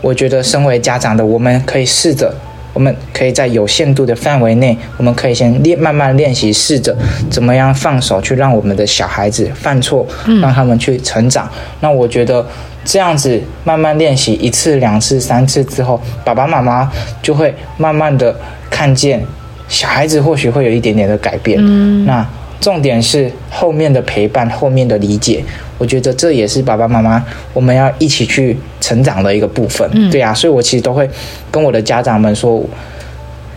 [0.02, 2.36] 我觉得，身为家长的，我们可以试着，
[2.78, 6.96] 我们可以在有限度的范围内，我们可以先练，慢慢练习，试着
[7.28, 10.06] 怎么样放手，去让我们的小孩子犯错，
[10.44, 11.50] 让他们去成长。
[11.52, 11.58] 嗯。
[11.80, 12.46] 那我觉得
[12.86, 16.88] 这样子慢慢练习一次、两次、三次之后，爸爸妈妈
[17.20, 18.36] 就会慢慢的
[18.70, 19.26] 看见
[19.68, 21.58] 小孩子或许会有一点点的改变。
[21.60, 22.06] 嗯。
[22.06, 22.24] 那
[22.60, 25.44] 重点是后面的陪伴，后面的理解。
[25.78, 31.08] 我觉得这也是爸爸妈妈我们要一起去成长的一个部分，嗯、对呀、啊，所以我其实都会
[31.52, 32.64] 跟我的家长们说，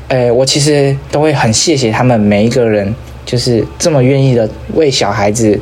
[0.08, 2.94] 诶，我其实都会很谢谢他们每一个人，
[3.24, 5.58] 就是这么愿意的为小孩子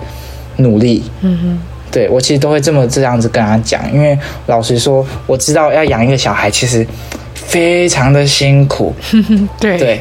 [0.57, 1.61] 努力，嗯哼，
[1.93, 6.85] 对我其实都会这么这样子跟他讲，因为老实说，我知道要养一个小孩其实
[7.35, 8.93] 非常的辛苦，
[9.61, 9.79] 对。
[9.79, 10.01] 对，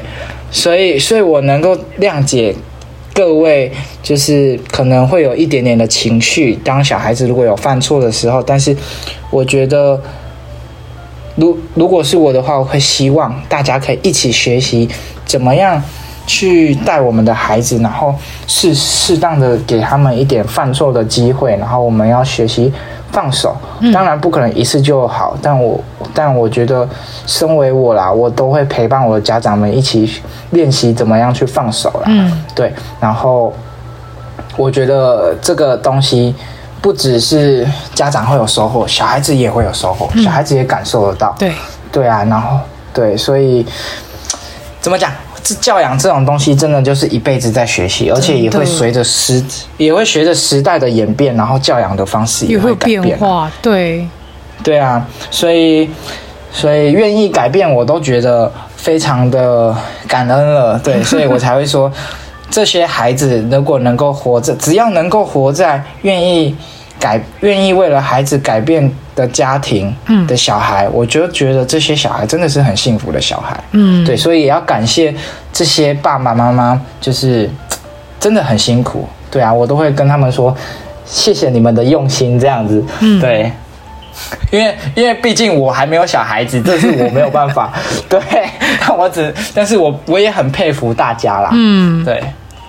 [0.49, 2.55] 所以所以我能够谅解。
[3.17, 3.71] 各位
[4.03, 8.77] 就是可能会有一点点的情绪，当小孩子如果有犯错的时候，但是
[9.31, 9.99] 我觉得，
[11.35, 14.87] 如如果是我的话，我会希望大家可以一起学习
[15.25, 15.81] 怎么样
[16.27, 18.13] 去带我们的孩子，然后
[18.45, 22.71] 适适当的给他们一点犯错的机会，然后我们要学习。
[23.11, 23.55] 放手，
[23.93, 25.79] 当然不可能一次就好，嗯、但我
[26.13, 26.87] 但我觉得，
[27.25, 32.03] 身为我啦，我都会陪伴我的家长们一起练习怎么样去放手啦。
[32.05, 32.73] 嗯，对。
[32.99, 33.53] 然后
[34.55, 36.35] 我觉得这个东西
[36.81, 41.35] 不只是家长会有收获，小孩子也会有收获，嗯、小孩子也感受得到。
[41.39, 41.53] 对，
[41.91, 42.23] 对啊。
[42.25, 42.59] 然后
[42.93, 43.65] 对，所以
[44.79, 45.11] 怎么讲？
[45.55, 49.43] 教养这种东西，真的就是一辈子在学习，而且也会随着时，
[49.77, 53.51] 也会随着时代的演变，然后教养的方式也会改变，变化。
[53.61, 54.07] 对，
[54.63, 55.89] 对啊，所以，
[56.51, 59.75] 所以愿意改变，我都觉得非常的
[60.07, 60.79] 感恩了。
[60.79, 61.91] 对，所以我才会说，
[62.49, 66.55] 这些孩子如果能够活着，只要能够活在愿意
[66.99, 68.91] 改，愿意为了孩子改变。
[69.17, 69.91] 的家庭，
[70.27, 75.11] 的小孩，嗯、我就觉得这些小孩真的是很幸福的小孩，嗯，对，所以也要感谢
[75.51, 77.49] 这些爸爸妈妈，就是
[78.21, 80.55] 真的很辛苦，对啊，我都会跟他们说，
[81.03, 83.51] 谢谢你们的用心，这样子，嗯，对，
[84.53, 87.73] 因为因为毕竟我还没有小孩子，这是我没有办法，
[88.07, 88.21] 对，
[88.79, 92.23] 但我只，但是我我也很佩服大家啦，嗯，对。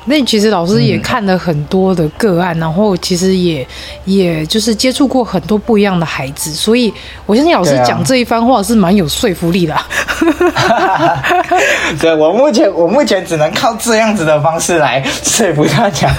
[0.09, 3.67] 那其实老师也看了很多的个案，嗯、然后其实也
[4.05, 6.93] 也就是接触过很多不一样的孩子，所以
[7.27, 9.77] 我相信老师讲这一番话是蛮有说服力的。
[12.01, 16.11] 对，我目前我目前只能靠这样子的方式来 说服大家。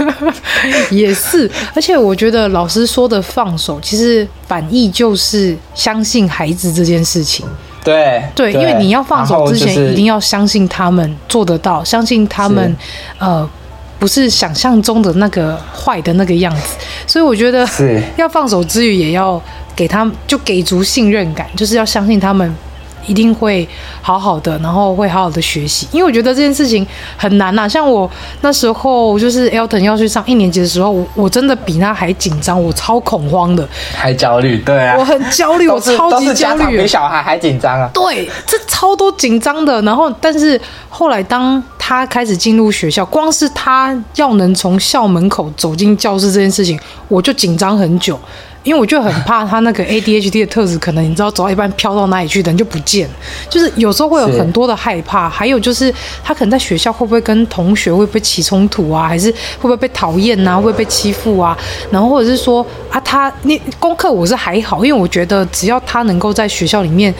[0.91, 7.45] 也是，而且我觉得老师说的放手，其实反义就是相信孩子这件事情。
[7.83, 12.75] 对对，因为你要放手之前，一定要相信他们做得到，相信他们
[13.17, 13.49] 呃。
[13.99, 17.67] 不是想象中的那个坏的那个样子，所以我觉得
[18.15, 19.39] 要放手之余，也要
[19.75, 22.55] 给他就给足信任感，就是要相信他们。
[23.09, 23.67] 一定会
[24.03, 26.85] 好好的，然后会好好的学习，因为我觉得这件事情
[27.17, 27.67] 很难呐、啊。
[27.67, 28.09] 像我
[28.41, 37.89] 那时候就是 Elton 要去上一年级的时候，我我真的比他还紧张，我超恐慌的，还焦虑，对啊，我很焦虑，我超级焦虑，比小孩还紧张啊。
[37.91, 39.81] 对，这超多紧张的。
[39.81, 48.19] 然后，但是后来当他开始进入学校，光是他要能从校门口走进教室这件事情，我就紧张很久。
[48.69, 53.09] 因为我就很怕他那个 ADHD 的特质，可能你知道走到一半飘到哪里去，人就不见。
[53.49, 55.91] 就是有时候会有很多的害怕，还有就是
[56.23, 61.57] 他可能在学校会不会跟同学会不会起冲突啊，还是会不会被讨厌啊，会不会被欺负啊？
[61.89, 67.11] 然后或者是说啊，他那功课我是还好，因为我觉得只要他能够在学校里面。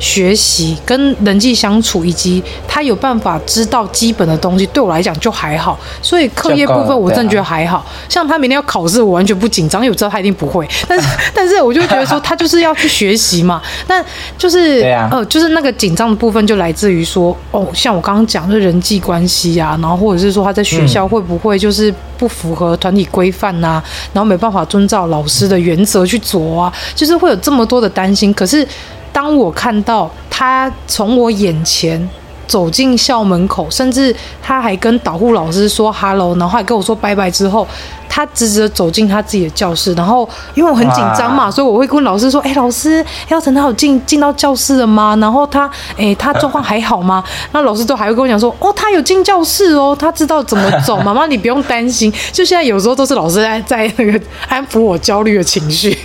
[0.00, 5.78] 学习跟人际相处，以及他有办法知道基本的东西，对我来讲就还好。
[6.02, 7.86] 所以课业部分我真的觉得还好。
[8.08, 10.66] 像他明天要考试，我完全不紧张，因为我知道他一定不会。
[10.88, 13.60] 但是， 但是我就觉得说，他就是要去学习嘛。
[13.86, 14.04] 但
[14.38, 14.80] 就是，
[15.10, 23.82] 呃，就是那个紧张的部分就来自于说，哦，像我刚刚讲的人际关系啊，然后或者是说他在学校会不会就是不符合团体规范呐，
[24.14, 28.32] 然后没办法遵照老师的原则去做啊，就是会有这么多的担心。
[28.32, 28.66] 可是。
[29.12, 32.08] 当我看到他从我眼前
[32.50, 37.64] 走进校门口，甚至他还跟导护老师说 “hello”，然后还跟我说拜拜之后。
[38.12, 45.16] 他直直的走进他自己的教室，然后因为我很紧张嘛，所以我会问老师说：“哎、欸，老师，耀成他有进进到教室了吗？
[45.20, 47.22] 然后他，哎、欸，他状况还好吗？”
[47.54, 55.96] 那老师都还会跟我讲说：“哦，他有进教室哦，他知道怎么走， 妈妈你不用担心。”就现在有时候都是老师在在那个安抚我焦虑的情绪。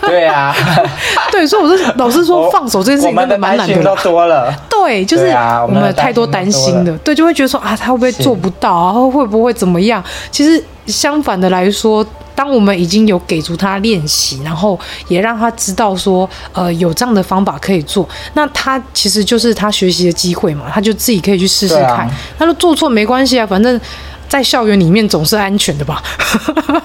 [0.00, 0.54] 对啊，
[1.30, 3.82] 对，所以我说老师说放手这件事情真的蛮难的。
[3.82, 4.50] 都多了。
[4.70, 5.26] 对，就是
[5.62, 9.10] 我们太多担心的，对，就会觉得说啊，他会不会做不到然后？
[9.10, 10.02] 会不会怎么样？
[10.30, 10.62] 其实。
[10.86, 14.76] 相反的来说，当我们已经有给足他练习，然后
[15.06, 21.98] 也让他知道说，呃，有这样的方法可以做，那他其实就是他学习的机会嘛，他就自己可以去试试看。
[21.98, 23.80] 啊、他说做错没关系啊，反正。
[24.30, 26.00] 在校园里面总是安全的吧？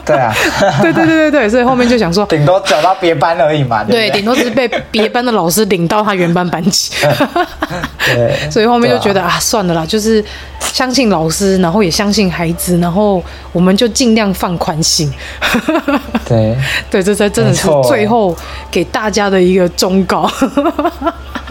[0.03, 0.33] 对啊，
[0.81, 3.83] 对对对对对，所以后面就想说，顶多找到别班而已嘛。
[3.83, 6.91] 对，顶多只是被别班的老师领到他原班班级。
[8.07, 10.23] 对，所以后面就觉得啊，啊，算了啦，就是
[10.59, 15.13] 相信老师，然后也相信孩子，然后我们就尽量放宽心。
[16.27, 16.57] 对
[16.89, 18.35] 对，这才真的是最后
[18.71, 20.27] 给大家的一个忠告。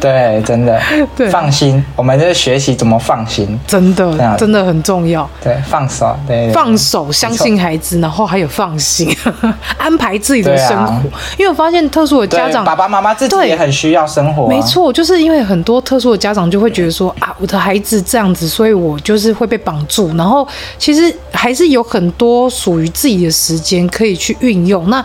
[0.01, 0.79] 对，真的，
[1.17, 5.29] 对，放心，我们就是学习怎么放心，真的，真的很重要。
[5.43, 9.09] 对，放手，对，放手，相信孩子，然后还有放心，
[9.79, 11.03] 安排自己的生活。
[11.39, 14.47] 因为我发现特殊的家长，爸爸妈妈自己也很需要生活。
[14.49, 20.09] 没错，就是因为很多特殊的家长就会觉得说啊，我的孩子这样子，所以我就是会被绑住。
[20.17, 20.47] 然后
[20.79, 24.89] 其实还是有很多属于自己的时间可以去运用。
[24.91, 25.05] 那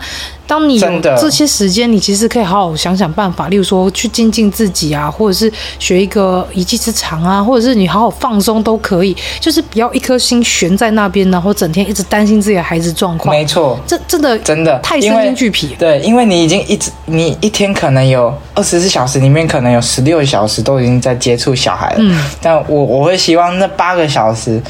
[0.50, 13.32] 当你有这些时间，你其实可以好好想想办法，例如说去精进自己啊，或者是学一个一技之长啊，或者是你好好放松都可以，就是不要一颗心悬在那边，然后整天一直担心自己的孩子状况。
[13.32, 15.76] 没错，这真的真的太身心俱疲。
[15.78, 21.98] 对，因为你已经一直，你一天可能有二十四小时里面，可能有十六小时都已经在接触小孩了。
[22.00, 24.60] 嗯，但我我会希望那八个小时。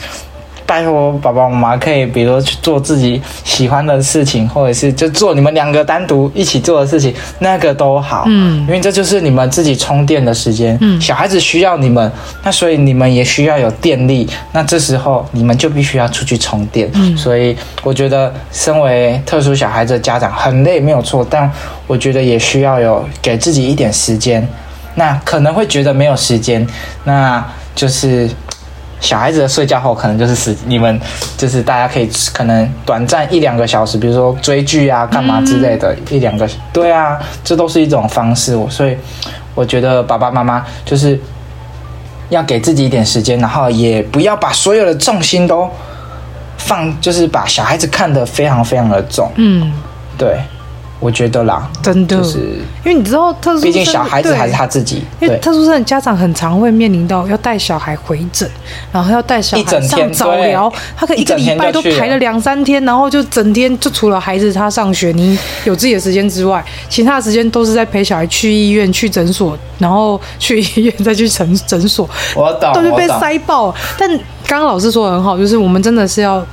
[0.71, 8.23] 拜托爸爸妈妈可以，比如说去做自己喜欢的事情，或者是就做你们两个单独一起做的事情，那个都好。
[8.29, 10.79] 嗯，因为这就是你们自己充电的时间。
[10.81, 12.12] 嗯，小孩子需要你们，
[12.45, 14.29] 那所以你们也需要有电力。
[14.53, 16.89] 那这时候你们就必须要出去充电。
[16.95, 21.51] 嗯，所以我觉得身为特殊小孩子的家长很累没有错，但
[21.89, 24.47] 我觉得也需要有给自己一点时间。
[24.95, 26.64] 那可能会觉得没有时间，
[27.03, 27.45] 那
[27.75, 28.31] 就是。
[29.01, 31.01] 小孩子的睡觉后，可能就是时你们
[31.36, 38.57] 就是大家可以可能短暂一两个小时，比如说追剧啊、干嘛之类的，一两个对啊，这都是一种方式。
[38.68, 38.96] 所以
[39.55, 41.18] 我觉得爸爸妈妈就是
[42.28, 45.68] 要给自己一点时间，然后也不要把所有的重心都
[46.59, 49.30] 放，就是把小孩子看得非常非常的重。
[49.36, 49.72] 嗯，
[50.18, 50.38] 对。
[51.01, 52.38] 我觉得啦，真的，就是
[52.84, 55.03] 因为你知道，特殊，毕竟小孩子还是他自己。
[55.18, 58.48] 因为特殊生的家长很常会面临到要带小孩回诊，
[58.92, 73.74] 然后要带小孩上早疗，他可以一个礼拜都排了两三天，然后就整天就除了孩子他上学，你有自己的时间之外，其他的时间都是在陪小孩去医院、去诊所，然后去医院再去诊诊所，我懂，都是被塞爆。
[73.98, 74.07] 但
[74.46, 76.46] 刚刚老师说的很好，就是我们真的是要。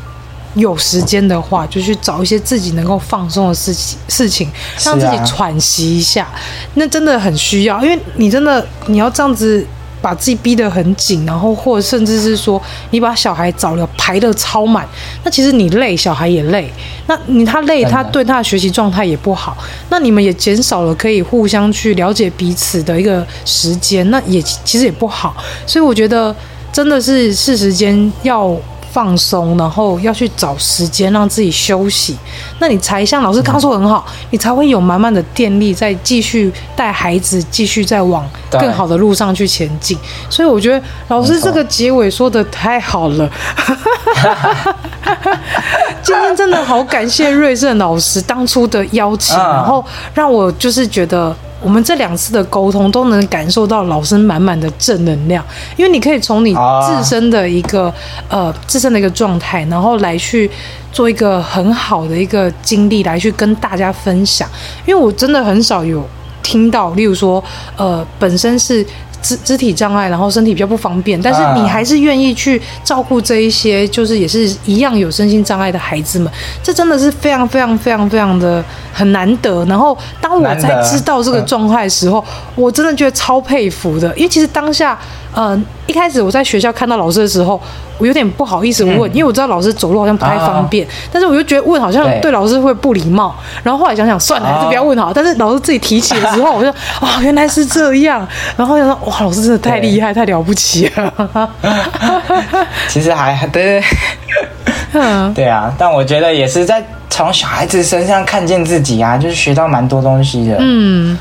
[0.55, 4.49] 有时间的话，就去找一些自己能够放松的事情，事情
[4.83, 6.25] 让自己喘息一下。
[6.25, 6.33] 啊、
[6.73, 9.63] 那真的很需要，因为你真的你要这样子
[10.01, 14.87] 把自己逼得很紧，然后或者甚至是说你把小孩早了排得超满，
[15.23, 16.71] 那其实你累，小孩也累。
[17.05, 19.55] 那你他累，他对他的学习状态也不好。
[19.89, 25.35] 那你们也减少了可以互相去了解彼此的一个时间，那也其实也不好。
[25.67, 26.35] 所以我觉得
[26.71, 28.57] 真的是是时间要。
[28.97, 32.17] 放松，然后要去找时间让自己休息，
[32.57, 39.95] 那你才像老师刚刚说很好，嗯、你才会有满满的电力，再继续带孩子，继续再往更好的路上去前进。
[40.31, 43.29] 所以我觉得老师这个结尾说的太好了，
[46.01, 49.85] 今天真的好感谢瑞正老师当初的邀请，然后
[50.15, 51.35] 让我就是觉得。
[51.62, 55.43] 我们这两次的沟通都能感受到老师满满的正能量，
[55.76, 57.93] 因为你可以从你自身的一个、
[58.30, 60.49] 呃自身的一个状态，然后来去
[60.91, 64.47] 做一个很好的一个经历来去跟大家分享。
[64.86, 66.08] 因为我真的很少有
[66.43, 67.43] 听到，例如说
[67.76, 68.86] 呃本身是。
[69.22, 76.32] 肢肢体障碍，然后身体比较不方便，但是你还是愿意去照顾这一些，就是也是一样有身心障碍的孩子们，
[76.63, 78.63] 这真的是非常非常非常非常的
[78.93, 79.65] 很难得。
[79.65, 82.24] 然后当我在知道这个状态的时候，
[82.55, 84.97] 我真的觉得超佩服的，因为其实当下，
[85.34, 87.59] 呃，一开始我在学校看到老师的时候。
[87.99, 93.36] 我有点不好意思问，因为我知道老师走路好像不太方便，但是我就觉得问好像对老师会不礼貌。
[93.63, 95.11] 然后后来想想算了，还是不要问好。
[95.11, 96.69] 但是老师自己提起的时候，我就
[97.01, 98.23] 哇， 原来是这样。
[98.55, 101.49] 然后就说哇，哇，老师真的太厉害，太了不起了。
[102.88, 103.82] 其实还对，
[104.93, 110.57] 嗯，对啊，但我觉得也是在从小孩子身上看见自己啊，就是学到蛮多东西的。
[110.59, 111.17] 嗯，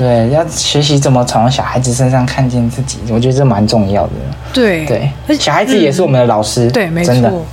[0.00, 4.12] 对，要学习怎么从小孩子身上看见自己，我觉得这蛮重要的。
[4.50, 6.70] 对对，小孩子也是我们的老师。
[6.70, 7.44] 对，没错。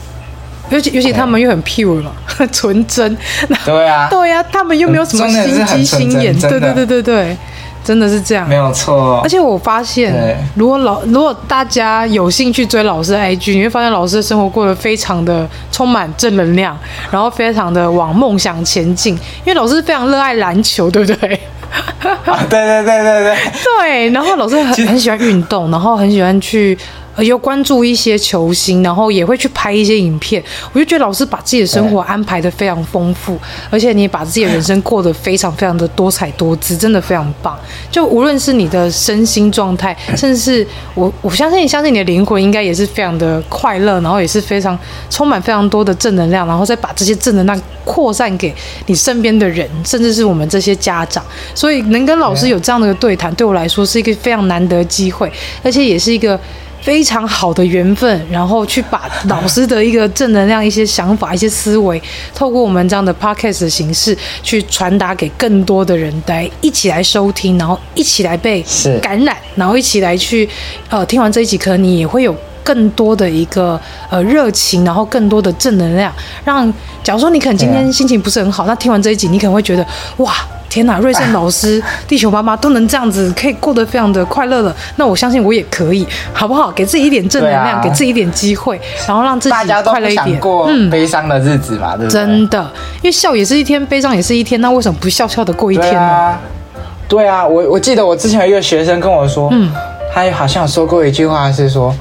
[0.70, 2.12] 尤其尤其他们又很 pure 嘛，
[2.54, 3.18] 纯真。
[3.66, 6.40] 对啊， 对呀，他们又没有什么心机心眼。
[6.40, 7.38] 对对对对对。
[7.84, 9.22] 真的是这样，没有错。
[9.24, 10.14] 而且我发现，
[10.56, 16.78] 如果老如果大家有兴趣追老师的 IG，你会发现老师的生活过得非常的充满正能量，
[17.10, 19.14] 然后非常的往梦想前进。
[19.14, 21.40] 因为老师非常热爱篮球，对不对？
[22.26, 23.36] 啊，对对对对对。
[23.64, 26.78] 对，然后老师很很喜欢运动，然后很喜欢去。
[27.24, 30.44] 有关注一些球星，然后也会去拍一些影片。
[30.72, 33.38] 我就觉得老师把自己的生活安排的非常丰富，
[33.70, 37.58] 而且你把自己的人生过得非常非常的多彩多姿，真的非常棒。
[37.90, 44.78] 就无论是你的身心状态，甚至是我我相信，相信你的灵魂应该也是非常的快乐，然后也是非常
[45.10, 48.54] 充满非常多的正能量，然后再把这些正能量扩散给
[48.86, 51.26] 你身边的人，甚至是我们这些家长。
[51.56, 55.32] 所以能跟老师有这样的一个对谈，对我来说是一个非常难得的机会，
[55.64, 56.40] 而且也是一个。
[56.88, 62.02] 非常好的缘分，然后去把老师的一个正能量、一些想法、一些思维，
[62.34, 68.64] 透过我们这样的 podcast 的形式去传达给更多的人，来一起来收听，然后一起来被
[69.02, 70.48] 感染，然后一起来去
[70.88, 72.34] 呃听完这一集，可能你也会有
[72.64, 73.78] 更多的一个
[74.10, 76.10] 呃热情，然后更多的正能量，
[76.46, 76.74] 让
[77.04, 79.86] 假如说你可能今天心情不是很好，那听完这一集，你可能会觉得
[80.20, 80.34] 哇。
[80.70, 84.76] 天呐， 瑞胜老师、地球妈妈都能这样子，可以过得非常的快乐了。
[84.98, 86.72] 那我相信我也可以，好不好？
[86.72, 90.40] 给自己一点正能量，啊、给自己一点机会，然后让自己快乐一点。
[90.40, 92.22] 过悲伤的日子嘛，嗯、对不对？
[92.22, 92.60] 真的，
[92.98, 96.00] 因为笑也是一天，悲伤也是一天，那为什么不笑笑的过一天呢？
[96.00, 96.40] 对啊，
[97.08, 99.72] 对啊，我我记得我之前有一个学生跟我说，嗯，
[100.14, 101.96] 他好像有说过一句话是说。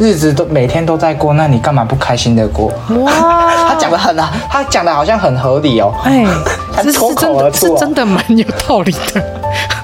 [0.00, 2.72] 日子都每天都在过，那你干嘛不开心的过？
[3.04, 3.12] 哇，
[3.68, 5.92] 他讲的很啊，他讲的好像很合理哦。
[6.04, 6.24] 哎，
[6.74, 9.22] 他脱口而出，是真的蛮有道理的。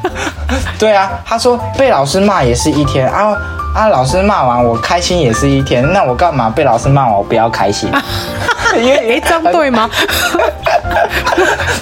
[0.78, 3.36] 对啊，他说被老师骂也是一天啊
[3.74, 7.90] 啊，老师骂完我开心也是一天，那我干嘛被老师骂完我不要开心？
[8.78, 9.90] 因为哎，这样对吗？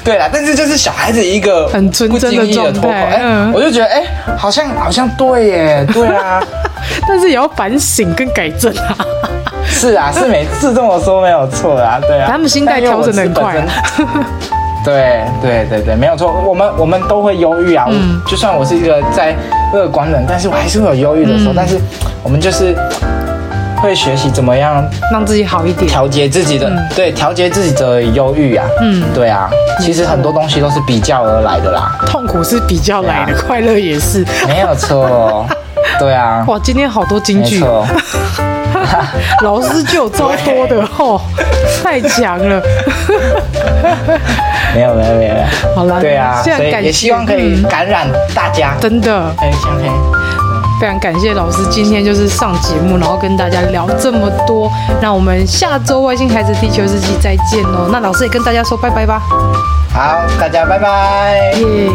[0.03, 4.03] 对啦，但是就是小孩子一个很纯真的状态，哎，我就觉得哎，
[4.37, 6.43] 好像好像对耶，对啊。
[7.09, 8.97] 但是也要反省跟改正啊！
[9.66, 12.28] 是啊，是没是这么说没有错啊，对啊。
[12.30, 13.57] 他们心态调整的很快。
[14.85, 16.30] 对对对对，没有错。
[16.47, 19.35] 我们我们都会忧郁啊，嗯、就算我是一个在
[19.72, 21.55] 乐观人，但是我还是会有忧郁的时候。
[21.55, 21.78] 嗯、但是
[22.22, 22.76] 我们就是
[23.80, 28.66] 会学习怎么样让自己好一点，调节自己的、嗯、对，调节自己的忧郁啊。
[28.82, 29.49] 嗯，对啊。
[29.80, 35.47] 其实很多东西都是比较而来的啦，痛苦是比较来的，啊、快乐也是，没有错。
[35.99, 37.64] 对啊，哇，今天好多金句，
[39.42, 41.20] 老师就有超多的 哦，
[41.82, 42.61] 太强了。
[44.74, 45.34] 没有没有没有，
[45.76, 49.51] 好了，对啊，所以也希望可以感染大家，真的，很。
[50.80, 54.68] 非常感谢老师今天就是上节目，然后跟大家聊这么多。
[55.01, 57.88] 那我们下周外星孩子地球日记再见哦。
[57.92, 59.22] 那老师也跟大家说拜拜吧。
[59.95, 61.53] 好，大家拜拜。
[61.53, 61.88] 耶。